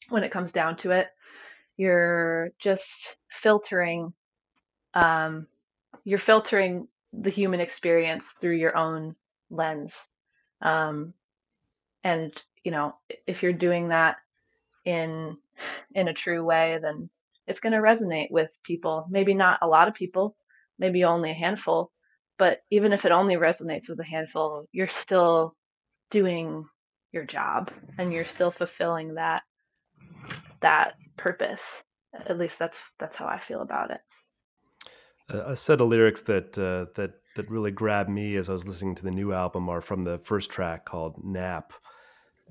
when 0.09 0.23
it 0.23 0.31
comes 0.31 0.51
down 0.51 0.77
to 0.77 0.91
it, 0.91 1.07
you're 1.77 2.51
just 2.59 3.17
filtering, 3.29 4.13
um, 4.93 5.47
you're 6.03 6.19
filtering 6.19 6.87
the 7.13 7.29
human 7.29 7.59
experience 7.59 8.31
through 8.31 8.55
your 8.55 8.77
own 8.77 9.15
lens, 9.49 10.07
um, 10.61 11.13
and 12.03 12.41
you 12.63 12.71
know 12.71 12.95
if 13.27 13.43
you're 13.43 13.53
doing 13.53 13.89
that 13.89 14.17
in 14.85 15.37
in 15.93 16.07
a 16.07 16.13
true 16.13 16.43
way, 16.43 16.79
then 16.81 17.09
it's 17.47 17.59
going 17.59 17.73
to 17.73 17.79
resonate 17.79 18.31
with 18.31 18.57
people. 18.63 19.05
Maybe 19.09 19.33
not 19.33 19.59
a 19.61 19.67
lot 19.67 19.87
of 19.87 19.93
people, 19.93 20.35
maybe 20.79 21.03
only 21.03 21.31
a 21.31 21.35
handful, 21.35 21.91
but 22.37 22.61
even 22.71 22.93
if 22.93 23.05
it 23.05 23.11
only 23.11 23.35
resonates 23.35 23.89
with 23.89 23.99
a 23.99 24.03
handful, 24.03 24.65
you're 24.71 24.87
still 24.87 25.55
doing 26.09 26.65
your 27.11 27.23
job 27.23 27.71
and 27.97 28.13
you're 28.13 28.25
still 28.25 28.51
fulfilling 28.51 29.15
that 29.15 29.43
that 30.61 30.93
purpose. 31.17 31.83
At 32.13 32.37
least 32.37 32.59
that's 32.59 32.79
that's 32.99 33.15
how 33.15 33.25
I 33.25 33.39
feel 33.39 33.61
about 33.61 33.91
it. 33.91 34.01
A 35.29 35.55
set 35.55 35.81
of 35.81 35.87
lyrics 35.87 36.21
that 36.21 36.57
uh, 36.57 36.91
that 36.95 37.11
that 37.35 37.49
really 37.49 37.71
grabbed 37.71 38.09
me 38.09 38.35
as 38.35 38.49
I 38.49 38.53
was 38.53 38.67
listening 38.67 38.95
to 38.95 39.03
the 39.03 39.11
new 39.11 39.33
album 39.33 39.69
are 39.69 39.81
from 39.81 40.03
the 40.03 40.19
first 40.19 40.49
track 40.49 40.85
called 40.85 41.23
"Nap," 41.23 41.73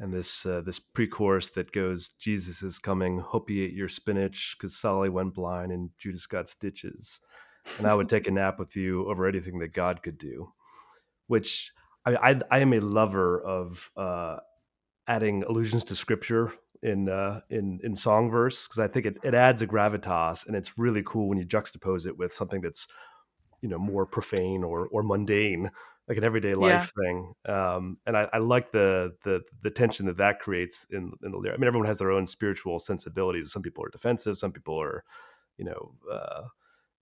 and 0.01 0.13
this 0.13 0.47
uh, 0.47 0.63
this 0.63 0.79
pre-chorus 0.79 1.51
that 1.51 1.73
goes, 1.73 2.09
"Jesus 2.09 2.63
is 2.63 2.79
coming, 2.79 3.19
hope 3.19 3.51
you 3.51 3.65
ate 3.65 3.75
your 3.75 3.89
spinach, 3.89 4.57
because 4.59 4.77
Sally 4.77 5.11
went 5.11 5.35
blind 5.35 5.71
and 5.71 5.91
Judas 5.99 6.27
got 6.27 6.49
stitches, 6.49 7.21
and 7.79 7.87
I 7.87 7.95
would 7.95 8.09
take 8.09 8.27
a 8.27 8.31
nap 8.31 8.59
with 8.59 8.75
you 8.77 9.09
over 9.09 9.27
anything 9.27 9.59
that 9.61 9.75
God 9.75 10.03
could 10.03 10.19
do," 10.19 10.53
which 11.27 11.73
I 12.07 12.17
I, 12.17 12.41
I 12.51 12.59
am 12.61 12.73
a 12.73 12.81
lover 12.81 13.41
of 13.41 13.91
uh, 13.97 14.39
adding 15.07 15.45
allusions 15.45 15.85
to 15.85 15.97
scripture 15.97 16.53
in 16.83 17.09
uh, 17.09 17.41
in 17.51 17.81
in 17.85 17.95
song 17.95 18.31
verse 18.31 18.67
because 18.67 18.79
I 18.79 18.89
think 18.89 19.07
it, 19.07 19.19
it 19.23 19.35
adds 19.35 19.61
a 19.61 19.67
gravitas 19.67 20.47
and 20.47 20.57
it's 20.57 20.79
really 20.79 21.03
cool 21.05 21.29
when 21.29 21.39
you 21.39 21.45
juxtapose 21.45 22.07
it 22.07 22.17
with 22.17 22.33
something 22.33 22.63
that's 22.63 22.89
you 23.63 23.69
know 23.69 23.79
more 23.79 24.07
profane 24.07 24.65
or 24.65 24.89
or 24.89 25.03
mundane 25.03 25.71
like 26.09 26.19
an 26.19 26.25
everyday 26.25 26.55
Yeah. 26.59 26.87
life 26.87 26.93
thing 26.99 27.33
um, 27.47 27.99
and 28.07 28.17
I, 28.17 28.29
I 28.33 28.39
like 28.39 28.73
the 28.73 29.17
the 29.25 29.43
the 29.63 29.71
tension 29.71 30.07
that 30.07 30.17
that 30.19 30.41
creates 30.41 30.85
in 30.91 31.13
in 31.23 31.33
the 31.33 31.39
lyric. 31.39 31.59
I 31.59 31.61
mean 31.61 31.69
everyone 31.69 31.89
has 31.89 31.99
their 31.99 32.11
own 32.11 32.27
spiritual 32.27 32.79
sensibilities 32.79 33.53
some 33.53 33.63
people 33.63 33.85
are 33.85 33.91
defensive 33.91 34.39
some 34.39 34.53
people 34.53 34.81
are 34.81 35.05
you 35.59 35.65
know 35.65 35.95
uh, 36.11 36.45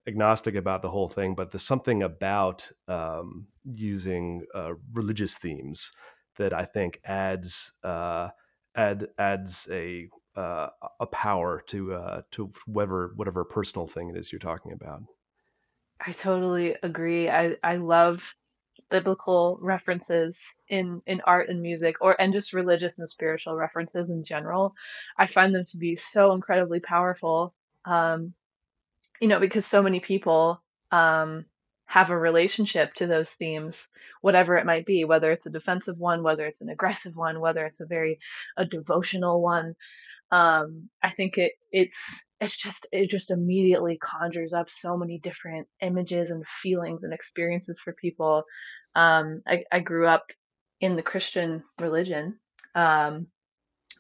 agnostic 0.07 0.55
about 0.55 0.83
the 0.83 0.91
whole 0.91 1.09
thing 1.09 1.35
but 1.35 1.51
there's 1.51 1.63
something 1.63 2.03
about 2.03 2.71
um, 2.89 3.47
using 3.65 4.45
uh, 4.55 4.73
religious 4.93 5.37
themes 5.37 5.93
that 6.37 6.53
I 6.55 6.65
think 6.65 7.01
adds 7.05 7.73
uh, 7.83 8.31
add 8.75 9.09
adds 9.19 9.69
a 9.71 10.09
uh, 10.37 10.69
a 11.01 11.07
power 11.07 11.61
to 11.67 11.95
uh, 11.95 12.23
to 12.33 12.53
whatever 12.67 13.13
whatever 13.17 13.45
personal 13.45 13.87
thing 13.87 14.09
it 14.09 14.17
is 14.17 14.33
you're 14.33 14.39
talking 14.39 14.73
about. 14.73 15.03
I 16.05 16.13
totally 16.13 16.77
agree. 16.83 17.29
I 17.29 17.57
I 17.63 17.77
love 17.77 18.35
biblical 18.91 19.59
references 19.63 20.55
in 20.69 21.03
in 21.07 21.21
art 21.23 21.49
and 21.51 21.63
music 21.63 21.97
or 22.01 22.21
and 22.21 22.33
just 22.33 22.53
religious 22.55 22.99
and 22.99 23.09
spiritual 23.09 23.57
references 23.57 24.11
in 24.11 24.25
general. 24.25 24.75
I 25.19 25.27
find 25.27 25.55
them 25.55 25.65
to 25.67 25.79
be 25.79 25.97
so 25.97 26.33
incredibly 26.33 26.81
powerful. 26.81 27.55
Um, 27.85 28.35
you 29.21 29.29
know, 29.29 29.41
because 29.41 29.67
so 29.67 29.83
many 29.83 30.01
people 30.01 30.63
um, 30.93 31.47
have 31.87 32.11
a 32.11 32.19
relationship 32.19 32.95
to 32.95 33.07
those 33.07 33.33
themes, 33.33 33.89
whatever 34.23 34.57
it 34.57 34.67
might 34.67 34.87
be, 34.87 35.05
whether 35.05 35.33
it's 35.33 35.47
a 35.47 35.51
defensive 35.51 35.99
one, 35.99 36.23
whether 36.23 36.47
it's 36.47 36.61
an 36.63 36.69
aggressive 36.71 37.17
one, 37.17 37.41
whether 37.41 37.65
it's 37.67 37.81
a 37.81 37.87
very 37.87 38.19
a 38.57 38.65
devotional 38.67 39.43
one. 39.43 39.75
Um, 40.31 40.91
I 41.03 41.11
think 41.11 41.39
it 41.39 41.53
it's 41.73 42.23
it's 42.41 42.57
just 42.57 42.87
it 42.93 43.11
just 43.11 43.31
immediately 43.31 43.99
conjures 44.01 44.53
up 44.53 44.71
so 44.71 44.97
many 44.97 45.19
different 45.19 45.67
images 45.83 46.31
and 46.31 46.47
feelings 46.47 47.05
and 47.05 47.13
experiences 47.13 47.81
for 47.81 47.93
people. 47.93 48.45
Um, 48.95 49.43
I, 49.47 49.65
I 49.73 49.81
grew 49.81 50.07
up 50.07 50.31
in 50.81 50.97
the 50.97 51.03
Christian 51.03 51.65
religion, 51.81 52.39
um, 52.75 53.27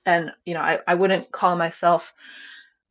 and 0.06 0.30
you 0.44 0.54
know 0.54 0.60
I, 0.60 0.78
I 0.86 0.94
wouldn't 0.94 1.32
call 1.32 1.56
myself 1.56 2.12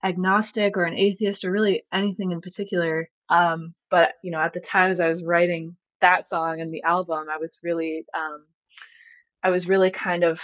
agnostic 0.04 0.78
or 0.78 0.84
an 0.84 0.96
atheist 0.96 1.46
or 1.46 1.52
really 1.52 1.84
anything 1.92 2.32
in 2.32 2.42
particular. 2.42 3.10
Um, 3.30 3.74
but 3.90 4.14
you 4.24 4.32
know, 4.32 4.40
at 4.40 4.54
the 4.54 4.60
times 4.60 5.00
I 5.00 5.08
was 5.08 5.24
writing 5.24 5.76
that 6.02 6.28
song 6.28 6.62
and 6.62 6.74
the 6.74 6.84
album, 6.84 7.28
I 7.32 7.38
was 7.38 7.60
really, 7.64 8.06
um, 8.14 8.46
I 9.44 9.50
was 9.50 9.68
really 9.68 9.92
kind 9.92 10.24
of 10.24 10.42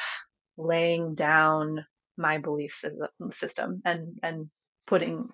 laying 0.58 1.16
down 1.16 1.86
my 2.18 2.38
belief 2.38 2.74
sys- 2.74 3.34
system 3.34 3.82
and 3.86 4.20
and 4.22 4.50
putting 4.88 5.30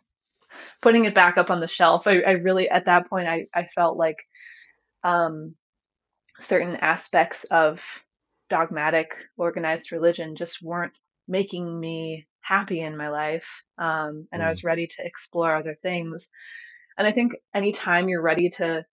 putting 0.82 1.06
it 1.06 1.16
back 1.16 1.38
up 1.38 1.52
on 1.52 1.60
the 1.62 1.68
shelf. 1.68 2.08
I, 2.08 2.22
I 2.22 2.32
really 2.34 2.70
at 2.70 2.86
that 2.86 3.10
point 3.10 3.28
I 3.28 3.48
I 3.54 3.66
felt 3.66 3.98
like 3.98 4.18
um, 5.04 5.56
certain 6.40 6.76
aspects 6.78 7.46
of 7.46 7.84
dogmatic 8.50 9.16
organized 9.38 9.92
religion 9.92 10.36
just 10.36 10.62
weren't 10.62 10.94
making 11.28 11.80
me 11.80 12.28
happy 12.42 12.82
in 12.82 12.98
my 12.98 13.10
life 13.10 13.64
um, 13.80 14.28
and 14.32 14.44
i 14.44 14.48
Mm. 14.48 14.50
was 14.50 14.64
ready 14.64 14.88
to 14.88 15.06
explore 15.06 15.56
other 15.56 15.76
things 15.76 16.30
and 16.98 17.08
i 17.08 17.12
think 17.12 17.34
anytime 17.56 18.10
you're 18.10 18.22
ready 18.22 18.50
to 18.52 18.86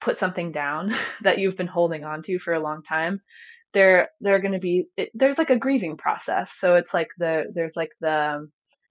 put 0.00 0.18
something 0.18 0.52
down 0.52 0.92
that 1.22 1.38
you've 1.38 1.56
been 1.56 1.66
holding 1.68 2.04
on 2.04 2.22
to 2.22 2.38
for 2.38 2.54
a 2.54 2.60
long 2.60 2.82
time 2.82 3.20
there 3.74 4.10
there 4.20 4.34
are 4.36 4.40
going 4.40 4.52
to 4.52 4.58
be 4.60 4.86
it, 4.96 5.10
there's 5.14 5.38
like 5.38 5.50
a 5.50 5.58
grieving 5.58 5.96
process 5.96 6.52
so 6.52 6.76
it's 6.76 6.94
like 6.94 7.08
the 7.18 7.46
there's 7.54 7.76
like 7.76 7.90
the 8.00 8.48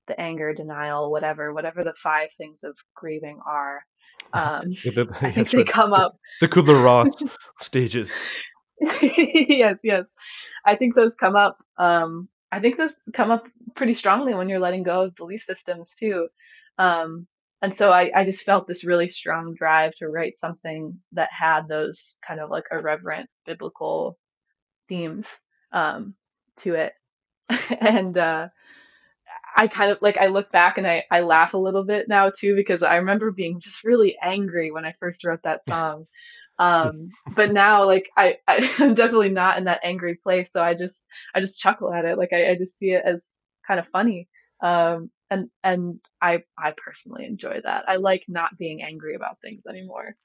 the 0.10 0.20
anger 0.20 0.54
denial 0.54 1.10
whatever 1.12 1.54
whatever 1.54 1.84
the 1.86 1.94
five 1.94 2.30
things 2.38 2.64
of 2.66 2.76
grieving 2.96 3.40
are 3.48 3.82
um, 4.34 4.64
Yeah, 4.84 4.92
the- 4.92 5.18
i 5.22 5.32
think 5.32 5.36
that's 5.36 5.52
they 5.52 5.64
come 5.64 5.94
up 5.94 6.18
The 6.42 6.50
Kubler 6.50 6.84
Ross 6.84 7.14
stages. 7.62 8.12
yes, 9.02 9.78
yes. 9.84 10.06
I 10.66 10.76
think 10.76 10.96
those 10.96 11.16
come 11.16 11.36
up. 11.36 11.58
Um, 11.78 12.30
I 12.52 12.60
think 12.60 12.78
those 12.78 13.00
come 13.14 13.30
up 13.32 13.44
pretty 13.76 13.94
strongly 13.94 14.34
when 14.34 14.50
you're 14.50 14.60
letting 14.60 14.84
go 14.84 15.04
of 15.04 15.16
belief 15.16 15.42
systems 15.42 15.96
too. 16.00 16.28
Um, 16.78 17.28
and 17.62 17.74
so 17.74 17.92
I, 17.92 18.10
I 18.16 18.24
just 18.26 18.46
felt 18.46 18.68
this 18.68 18.86
really 18.86 19.10
strong 19.10 19.54
drive 19.54 19.94
to 19.96 20.08
write 20.08 20.38
something 20.38 20.98
that 21.12 21.30
had 21.32 21.68
those 21.68 22.16
kind 22.26 22.40
of 22.40 22.50
like 22.50 22.66
irreverent 22.72 23.30
biblical 23.46 24.18
themes 24.88 25.38
um, 25.74 26.14
to 26.58 26.76
it. 26.76 26.94
and 27.82 28.18
uh, 28.18 28.48
I 29.56 29.68
kind 29.68 29.92
of 29.92 30.00
like 30.02 30.18
I 30.18 30.28
look 30.28 30.52
back 30.52 30.78
and 30.78 30.88
I, 30.88 31.04
I 31.12 31.22
laugh 31.22 31.54
a 31.54 31.58
little 31.58 31.84
bit 31.84 32.08
now 32.08 32.30
too 32.30 32.56
because 32.56 32.84
I 32.84 32.98
remember 32.98 33.32
being 33.32 33.60
just 33.60 33.84
really 33.84 34.18
angry 34.22 34.72
when 34.72 34.86
I 34.86 34.94
first 34.94 35.24
wrote 35.24 35.44
that 35.44 35.66
song. 35.66 36.08
Um, 36.58 37.10
but 37.36 37.52
now 37.52 37.86
like 37.86 38.10
I, 38.18 38.38
I 38.48 38.70
I'm 38.80 38.94
definitely 38.94 39.30
not 39.30 39.58
in 39.58 39.66
that 39.66 39.82
angry 39.84 40.16
place, 40.16 40.52
so 40.52 40.62
I 40.62 40.74
just 40.74 41.08
I 41.34 41.42
just 41.42 41.60
chuckle 41.60 41.94
at 41.94 42.06
it. 42.06 42.18
Like 42.18 42.34
I, 42.34 42.52
I 42.52 42.56
just 42.56 42.78
see 42.78 42.92
it 42.92 43.04
as 43.06 43.44
kind 43.68 43.80
of 43.80 43.88
funny. 43.88 44.28
Um, 44.62 45.10
and 45.30 45.50
and 45.64 46.00
I 46.22 46.44
I 46.58 46.74
personally 46.76 47.26
enjoy 47.26 47.62
that. 47.64 47.86
I 47.88 47.98
like 47.98 48.26
not 48.28 48.58
being 48.58 48.82
angry 48.82 49.16
about 49.16 49.40
things 49.42 49.66
anymore. 49.68 50.16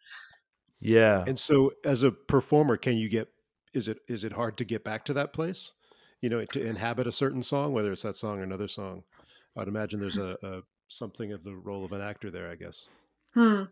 Yeah. 0.80 1.24
And 1.26 1.38
so, 1.38 1.72
as 1.84 2.02
a 2.02 2.12
performer, 2.12 2.76
can 2.76 2.96
you 2.96 3.08
get? 3.08 3.28
Is 3.72 3.88
it 3.88 4.00
is 4.06 4.22
it 4.24 4.32
hard 4.32 4.56
to 4.58 4.64
get 4.64 4.84
back 4.84 5.04
to 5.06 5.14
that 5.14 5.32
place? 5.32 5.72
You 6.20 6.30
know, 6.30 6.44
to 6.44 6.64
inhabit 6.64 7.06
a 7.06 7.12
certain 7.12 7.42
song, 7.42 7.72
whether 7.72 7.92
it's 7.92 8.02
that 8.02 8.16
song 8.16 8.38
or 8.38 8.42
another 8.42 8.68
song. 8.68 9.04
I'd 9.56 9.68
imagine 9.68 10.00
there's 10.00 10.18
a, 10.18 10.36
a 10.42 10.62
something 10.88 11.32
of 11.32 11.44
the 11.44 11.54
role 11.54 11.84
of 11.84 11.92
an 11.92 12.00
actor 12.00 12.30
there. 12.30 12.50
I 12.50 12.56
guess. 12.56 12.88
Hmm. 13.34 13.64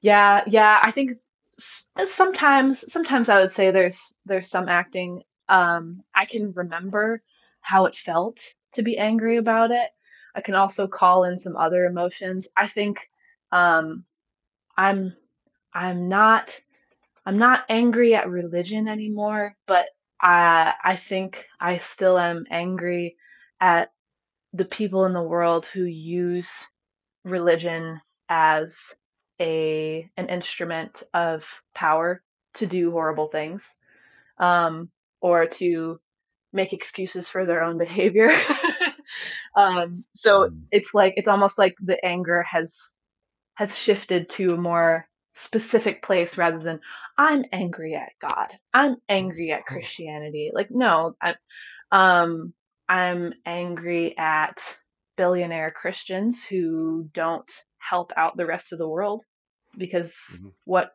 Yeah, 0.00 0.44
yeah. 0.46 0.78
I 0.82 0.90
think 0.90 1.12
s- 1.58 1.88
sometimes, 2.06 2.90
sometimes 2.92 3.28
I 3.28 3.40
would 3.40 3.52
say 3.52 3.70
there's 3.70 4.14
there's 4.26 4.48
some 4.48 4.68
acting. 4.68 5.22
Um, 5.48 6.02
I 6.14 6.26
can 6.26 6.52
remember 6.52 7.22
how 7.60 7.86
it 7.86 7.96
felt 7.96 8.40
to 8.72 8.82
be 8.82 8.98
angry 8.98 9.36
about 9.36 9.70
it. 9.70 9.90
I 10.34 10.40
can 10.40 10.54
also 10.54 10.86
call 10.86 11.24
in 11.24 11.38
some 11.38 11.56
other 11.56 11.84
emotions. 11.86 12.48
I 12.56 12.66
think 12.68 13.08
um, 13.50 14.04
I'm 14.76 15.16
I'm 15.72 16.08
not 16.08 16.60
I'm 17.26 17.38
not 17.38 17.64
angry 17.68 18.14
at 18.14 18.28
religion 18.28 18.88
anymore, 18.88 19.56
but 19.66 19.88
I 20.20 20.74
I 20.82 20.96
think 20.96 21.46
I 21.60 21.78
still 21.78 22.18
am 22.18 22.46
angry 22.50 23.16
at 23.60 23.90
the 24.52 24.64
people 24.64 25.04
in 25.04 25.12
the 25.12 25.22
world 25.22 25.66
who 25.66 25.84
use 25.84 26.66
religion 27.24 28.00
as 28.28 28.94
a 29.40 30.08
an 30.16 30.28
instrument 30.28 31.02
of 31.14 31.62
power 31.74 32.22
to 32.54 32.66
do 32.66 32.90
horrible 32.90 33.28
things 33.28 33.76
um, 34.38 34.90
or 35.20 35.46
to 35.46 36.00
make 36.52 36.72
excuses 36.72 37.28
for 37.28 37.46
their 37.46 37.62
own 37.62 37.78
behavior. 37.86 38.30
Um, 39.56 40.04
so 40.12 40.50
mm. 40.50 40.60
it's 40.70 40.94
like 40.94 41.14
it's 41.16 41.28
almost 41.28 41.58
like 41.58 41.74
the 41.82 42.02
anger 42.04 42.42
has 42.42 42.94
has 43.54 43.76
shifted 43.76 44.28
to 44.30 44.54
a 44.54 44.56
more 44.56 45.06
specific 45.34 46.02
place 46.02 46.36
rather 46.36 46.58
than 46.58 46.80
i'm 47.16 47.44
angry 47.52 47.94
at 47.94 48.12
god. 48.20 48.48
I'm 48.72 48.96
angry 49.08 49.50
at 49.52 49.66
christianity. 49.66 50.50
Like 50.52 50.68
no 50.70 51.16
i 51.20 51.34
um 51.90 52.52
i'm 52.88 53.32
angry 53.46 54.16
at 54.16 54.76
billionaire 55.16 55.70
christians 55.70 56.44
who 56.44 57.08
don't 57.12 57.50
help 57.78 58.12
out 58.16 58.36
the 58.36 58.46
rest 58.46 58.72
of 58.72 58.78
the 58.78 58.88
world 58.88 59.24
because 59.76 60.14
mm-hmm. 60.38 60.48
what 60.64 60.92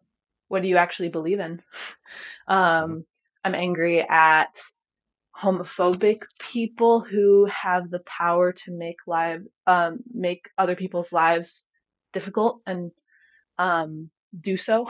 what 0.48 0.62
do 0.62 0.68
you 0.68 0.78
actually 0.78 1.10
believe 1.10 1.40
in 1.40 1.62
um 2.48 2.58
mm-hmm. 2.58 3.00
i'm 3.44 3.56
angry 3.56 4.02
at 4.02 4.58
homophobic 5.36 6.24
people 6.40 7.02
who 7.02 7.46
have 7.46 7.90
the 7.90 8.00
power 8.00 8.52
to 8.52 8.72
make 8.72 8.98
live 9.08 9.42
um, 9.66 10.00
make 10.14 10.50
other 10.58 10.76
people's 10.76 11.12
lives 11.12 11.66
difficult 12.12 12.62
and 12.68 12.92
um, 13.58 14.10
do 14.40 14.58
so 14.58 14.88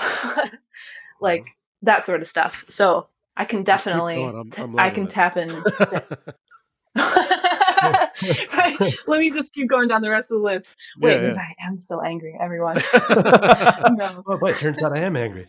like 1.21 1.45
that 1.81 2.03
sort 2.03 2.21
of 2.21 2.27
stuff 2.27 2.65
so 2.67 3.07
i 3.37 3.45
can 3.45 3.63
definitely 3.63 4.23
I'm, 4.23 4.51
I'm 4.57 4.79
i 4.79 4.89
can 4.89 5.05
it. 5.05 5.09
tap 5.09 5.37
in 5.37 5.49
right. 6.95 8.09
Let 9.07 9.19
me 9.19 9.31
just 9.31 9.53
keep 9.53 9.67
going 9.67 9.87
down 9.87 10.01
the 10.01 10.09
rest 10.09 10.31
of 10.31 10.39
the 10.39 10.43
list. 10.43 10.75
Wait, 10.99 11.15
yeah, 11.15 11.33
yeah. 11.33 11.37
I 11.37 11.67
am 11.67 11.77
still 11.77 12.01
angry, 12.01 12.37
everyone. 12.39 12.75
no. 13.95 14.23
Oh, 14.27 14.37
wait, 14.41 14.55
turns 14.57 14.81
out 14.83 14.93
I 14.93 14.99
am 14.99 15.15
angry. 15.15 15.47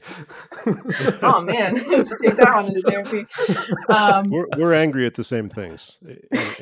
oh 1.22 1.42
man, 1.42 1.74
let's 1.90 2.16
take 2.18 2.36
that 2.36 2.52
one 2.54 2.66
into 2.68 2.80
therapy. 2.82 3.26
Um, 3.88 4.24
we're 4.30 4.46
we're 4.56 4.74
angry 4.74 5.06
at 5.06 5.14
the 5.14 5.24
same 5.24 5.48
things. 5.48 5.98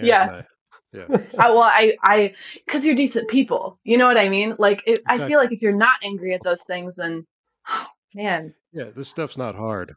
yes. 0.00 0.48
Yeah. 0.92 1.06
I, 1.38 1.48
well, 1.50 1.62
I, 1.62 1.96
I, 2.02 2.34
because 2.66 2.84
you're 2.84 2.94
decent 2.94 3.30
people. 3.30 3.78
You 3.82 3.96
know 3.96 4.06
what 4.06 4.18
I 4.18 4.28
mean? 4.28 4.56
Like, 4.58 4.82
it. 4.86 5.00
I 5.06 5.16
feel 5.26 5.38
like 5.38 5.50
if 5.50 5.62
you're 5.62 5.72
not 5.72 5.96
angry 6.04 6.34
at 6.34 6.42
those 6.42 6.64
things, 6.64 6.96
then, 6.96 7.26
oh, 7.66 7.86
man. 8.14 8.54
Yeah, 8.72 8.90
this 8.94 9.08
stuff's 9.08 9.38
not 9.38 9.54
hard. 9.54 9.94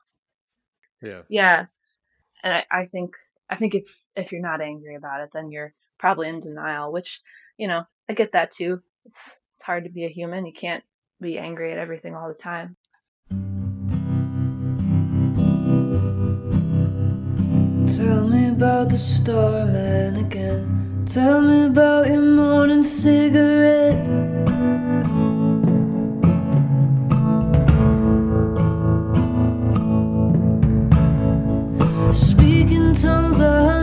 Yeah. 1.01 1.23
Yeah, 1.27 1.65
and 2.43 2.53
I, 2.53 2.65
I 2.71 2.85
think 2.85 3.17
I 3.49 3.55
think 3.55 3.75
if 3.75 3.85
if 4.15 4.31
you're 4.31 4.41
not 4.41 4.61
angry 4.61 4.95
about 4.95 5.21
it, 5.21 5.29
then 5.33 5.51
you're 5.51 5.73
probably 5.99 6.29
in 6.29 6.39
denial, 6.39 6.91
which, 6.91 7.21
you 7.57 7.67
know, 7.67 7.83
I 8.09 8.13
get 8.13 8.31
that 8.33 8.51
too. 8.51 8.81
It's 9.05 9.39
it's 9.55 9.63
hard 9.63 9.85
to 9.85 9.89
be 9.89 10.05
a 10.05 10.09
human. 10.09 10.45
You 10.45 10.53
can't 10.53 10.83
be 11.21 11.37
angry 11.37 11.71
at 11.71 11.77
everything 11.77 12.15
all 12.15 12.27
the 12.27 12.33
time. 12.33 12.75
Tell 17.87 18.27
me 18.27 18.49
about 18.49 18.89
the 18.89 18.97
starman 18.97 20.17
again. 20.17 21.05
Tell 21.05 21.39
me 21.41 21.65
about 21.65 22.07
your 22.07 22.21
morning 22.21 22.83
cigarette. 22.83 23.95
Speaking 32.95 33.11
tongues 33.11 33.74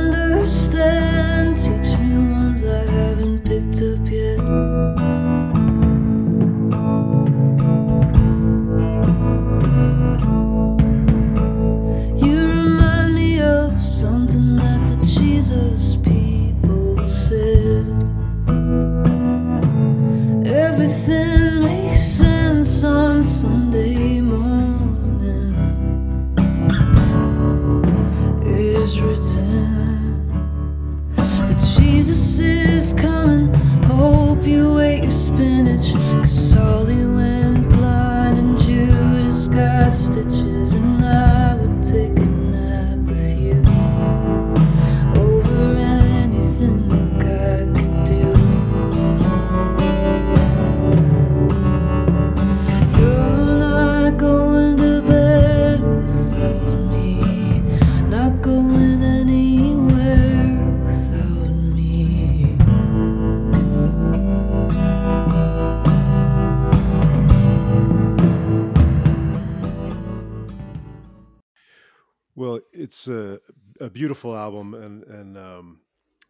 beautiful 74.03 74.37
album 74.37 74.75
and 74.75 75.05
and 75.05 75.39
um, 75.39 75.79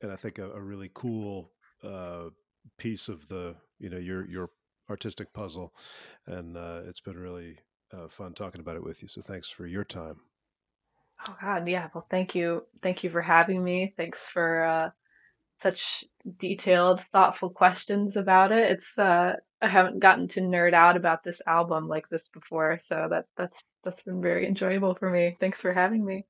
and 0.03 0.13
I 0.13 0.17
think 0.17 0.39
a, 0.39 0.51
a 0.51 0.61
really 0.61 0.91
cool 0.93 1.53
uh, 1.83 2.25
piece 2.77 3.09
of 3.09 3.27
the 3.29 3.57
you 3.79 3.89
know 3.89 3.97
your 3.97 4.29
your 4.29 4.51
artistic 4.91 5.33
puzzle, 5.33 5.73
and 6.27 6.59
uh, 6.59 6.83
it's 6.85 7.01
been 7.01 7.19
really 7.19 7.57
uh, 7.91 8.09
fun 8.09 8.35
talking 8.35 8.61
about 8.61 8.77
it 8.77 8.85
with 8.85 9.01
you. 9.01 9.09
So 9.09 9.23
thanks 9.23 9.49
for 9.49 9.67
your 9.67 9.85
time. 9.85 10.17
Oh 11.27 11.35
God, 11.41 11.67
yeah. 11.67 11.89
Well, 11.95 12.07
thank 12.11 12.35
you, 12.35 12.67
thank 12.83 13.05
you 13.05 13.09
for 13.09 13.23
having 13.23 13.65
me. 13.65 13.95
Thanks 13.97 14.27
for 14.27 14.65
uh, 14.65 14.91
such 15.57 16.05
detailed, 16.39 17.01
thoughtful 17.01 17.49
questions 17.49 18.19
about 18.19 18.53
it. 18.53 18.71
It's 18.71 18.99
uh, 18.99 19.37
I 19.63 19.69
haven't 19.69 20.01
gotten 20.01 20.29
to 20.29 20.43
nerd 20.43 20.75
out 20.75 20.99
about 20.99 21.25
this 21.25 21.41
album 21.47 21.89
like 21.89 22.07
this 22.11 22.29
before, 22.29 22.77
so 22.79 23.07
that 23.09 23.25
that's 23.39 23.65
that's 23.83 24.03
been 24.03 24.21
very 24.21 24.47
enjoyable 24.47 24.95
for 24.95 25.09
me. 25.09 25.39
Thanks 25.41 25.63
for 25.63 25.73
having 25.73 26.05
me. 26.05 26.27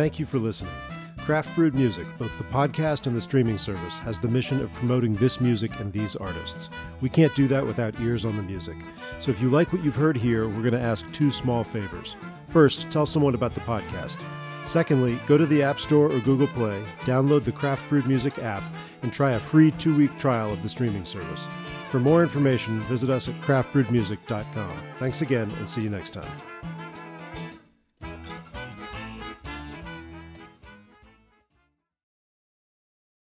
Thank 0.00 0.18
you 0.18 0.24
for 0.24 0.38
listening. 0.38 0.72
Craft 1.18 1.54
Brewed 1.54 1.74
Music, 1.74 2.06
both 2.16 2.38
the 2.38 2.44
podcast 2.44 3.06
and 3.06 3.14
the 3.14 3.20
streaming 3.20 3.58
service, 3.58 3.98
has 3.98 4.18
the 4.18 4.28
mission 4.28 4.58
of 4.62 4.72
promoting 4.72 5.14
this 5.16 5.42
music 5.42 5.78
and 5.78 5.92
these 5.92 6.16
artists. 6.16 6.70
We 7.02 7.10
can't 7.10 7.34
do 7.34 7.46
that 7.48 7.66
without 7.66 8.00
ears 8.00 8.24
on 8.24 8.34
the 8.38 8.42
music. 8.42 8.78
So 9.18 9.30
if 9.30 9.42
you 9.42 9.50
like 9.50 9.74
what 9.74 9.84
you've 9.84 9.94
heard 9.94 10.16
here, 10.16 10.46
we're 10.46 10.62
going 10.62 10.72
to 10.72 10.80
ask 10.80 11.12
two 11.12 11.30
small 11.30 11.64
favors. 11.64 12.16
First, 12.48 12.90
tell 12.90 13.04
someone 13.04 13.34
about 13.34 13.54
the 13.54 13.60
podcast. 13.60 14.24
Secondly, 14.64 15.18
go 15.26 15.36
to 15.36 15.44
the 15.44 15.62
App 15.62 15.78
Store 15.78 16.10
or 16.10 16.20
Google 16.20 16.46
Play, 16.46 16.82
download 17.00 17.44
the 17.44 17.52
Craft 17.52 17.86
Brewed 17.90 18.06
Music 18.06 18.38
app, 18.38 18.62
and 19.02 19.12
try 19.12 19.32
a 19.32 19.38
free 19.38 19.70
two 19.72 19.94
week 19.94 20.18
trial 20.18 20.50
of 20.50 20.62
the 20.62 20.68
streaming 20.70 21.04
service. 21.04 21.46
For 21.90 22.00
more 22.00 22.22
information, 22.22 22.80
visit 22.84 23.10
us 23.10 23.28
at 23.28 23.38
craftbrewedmusic.com. 23.42 24.78
Thanks 24.98 25.20
again, 25.20 25.50
and 25.58 25.68
see 25.68 25.82
you 25.82 25.90
next 25.90 26.14
time. 26.14 26.49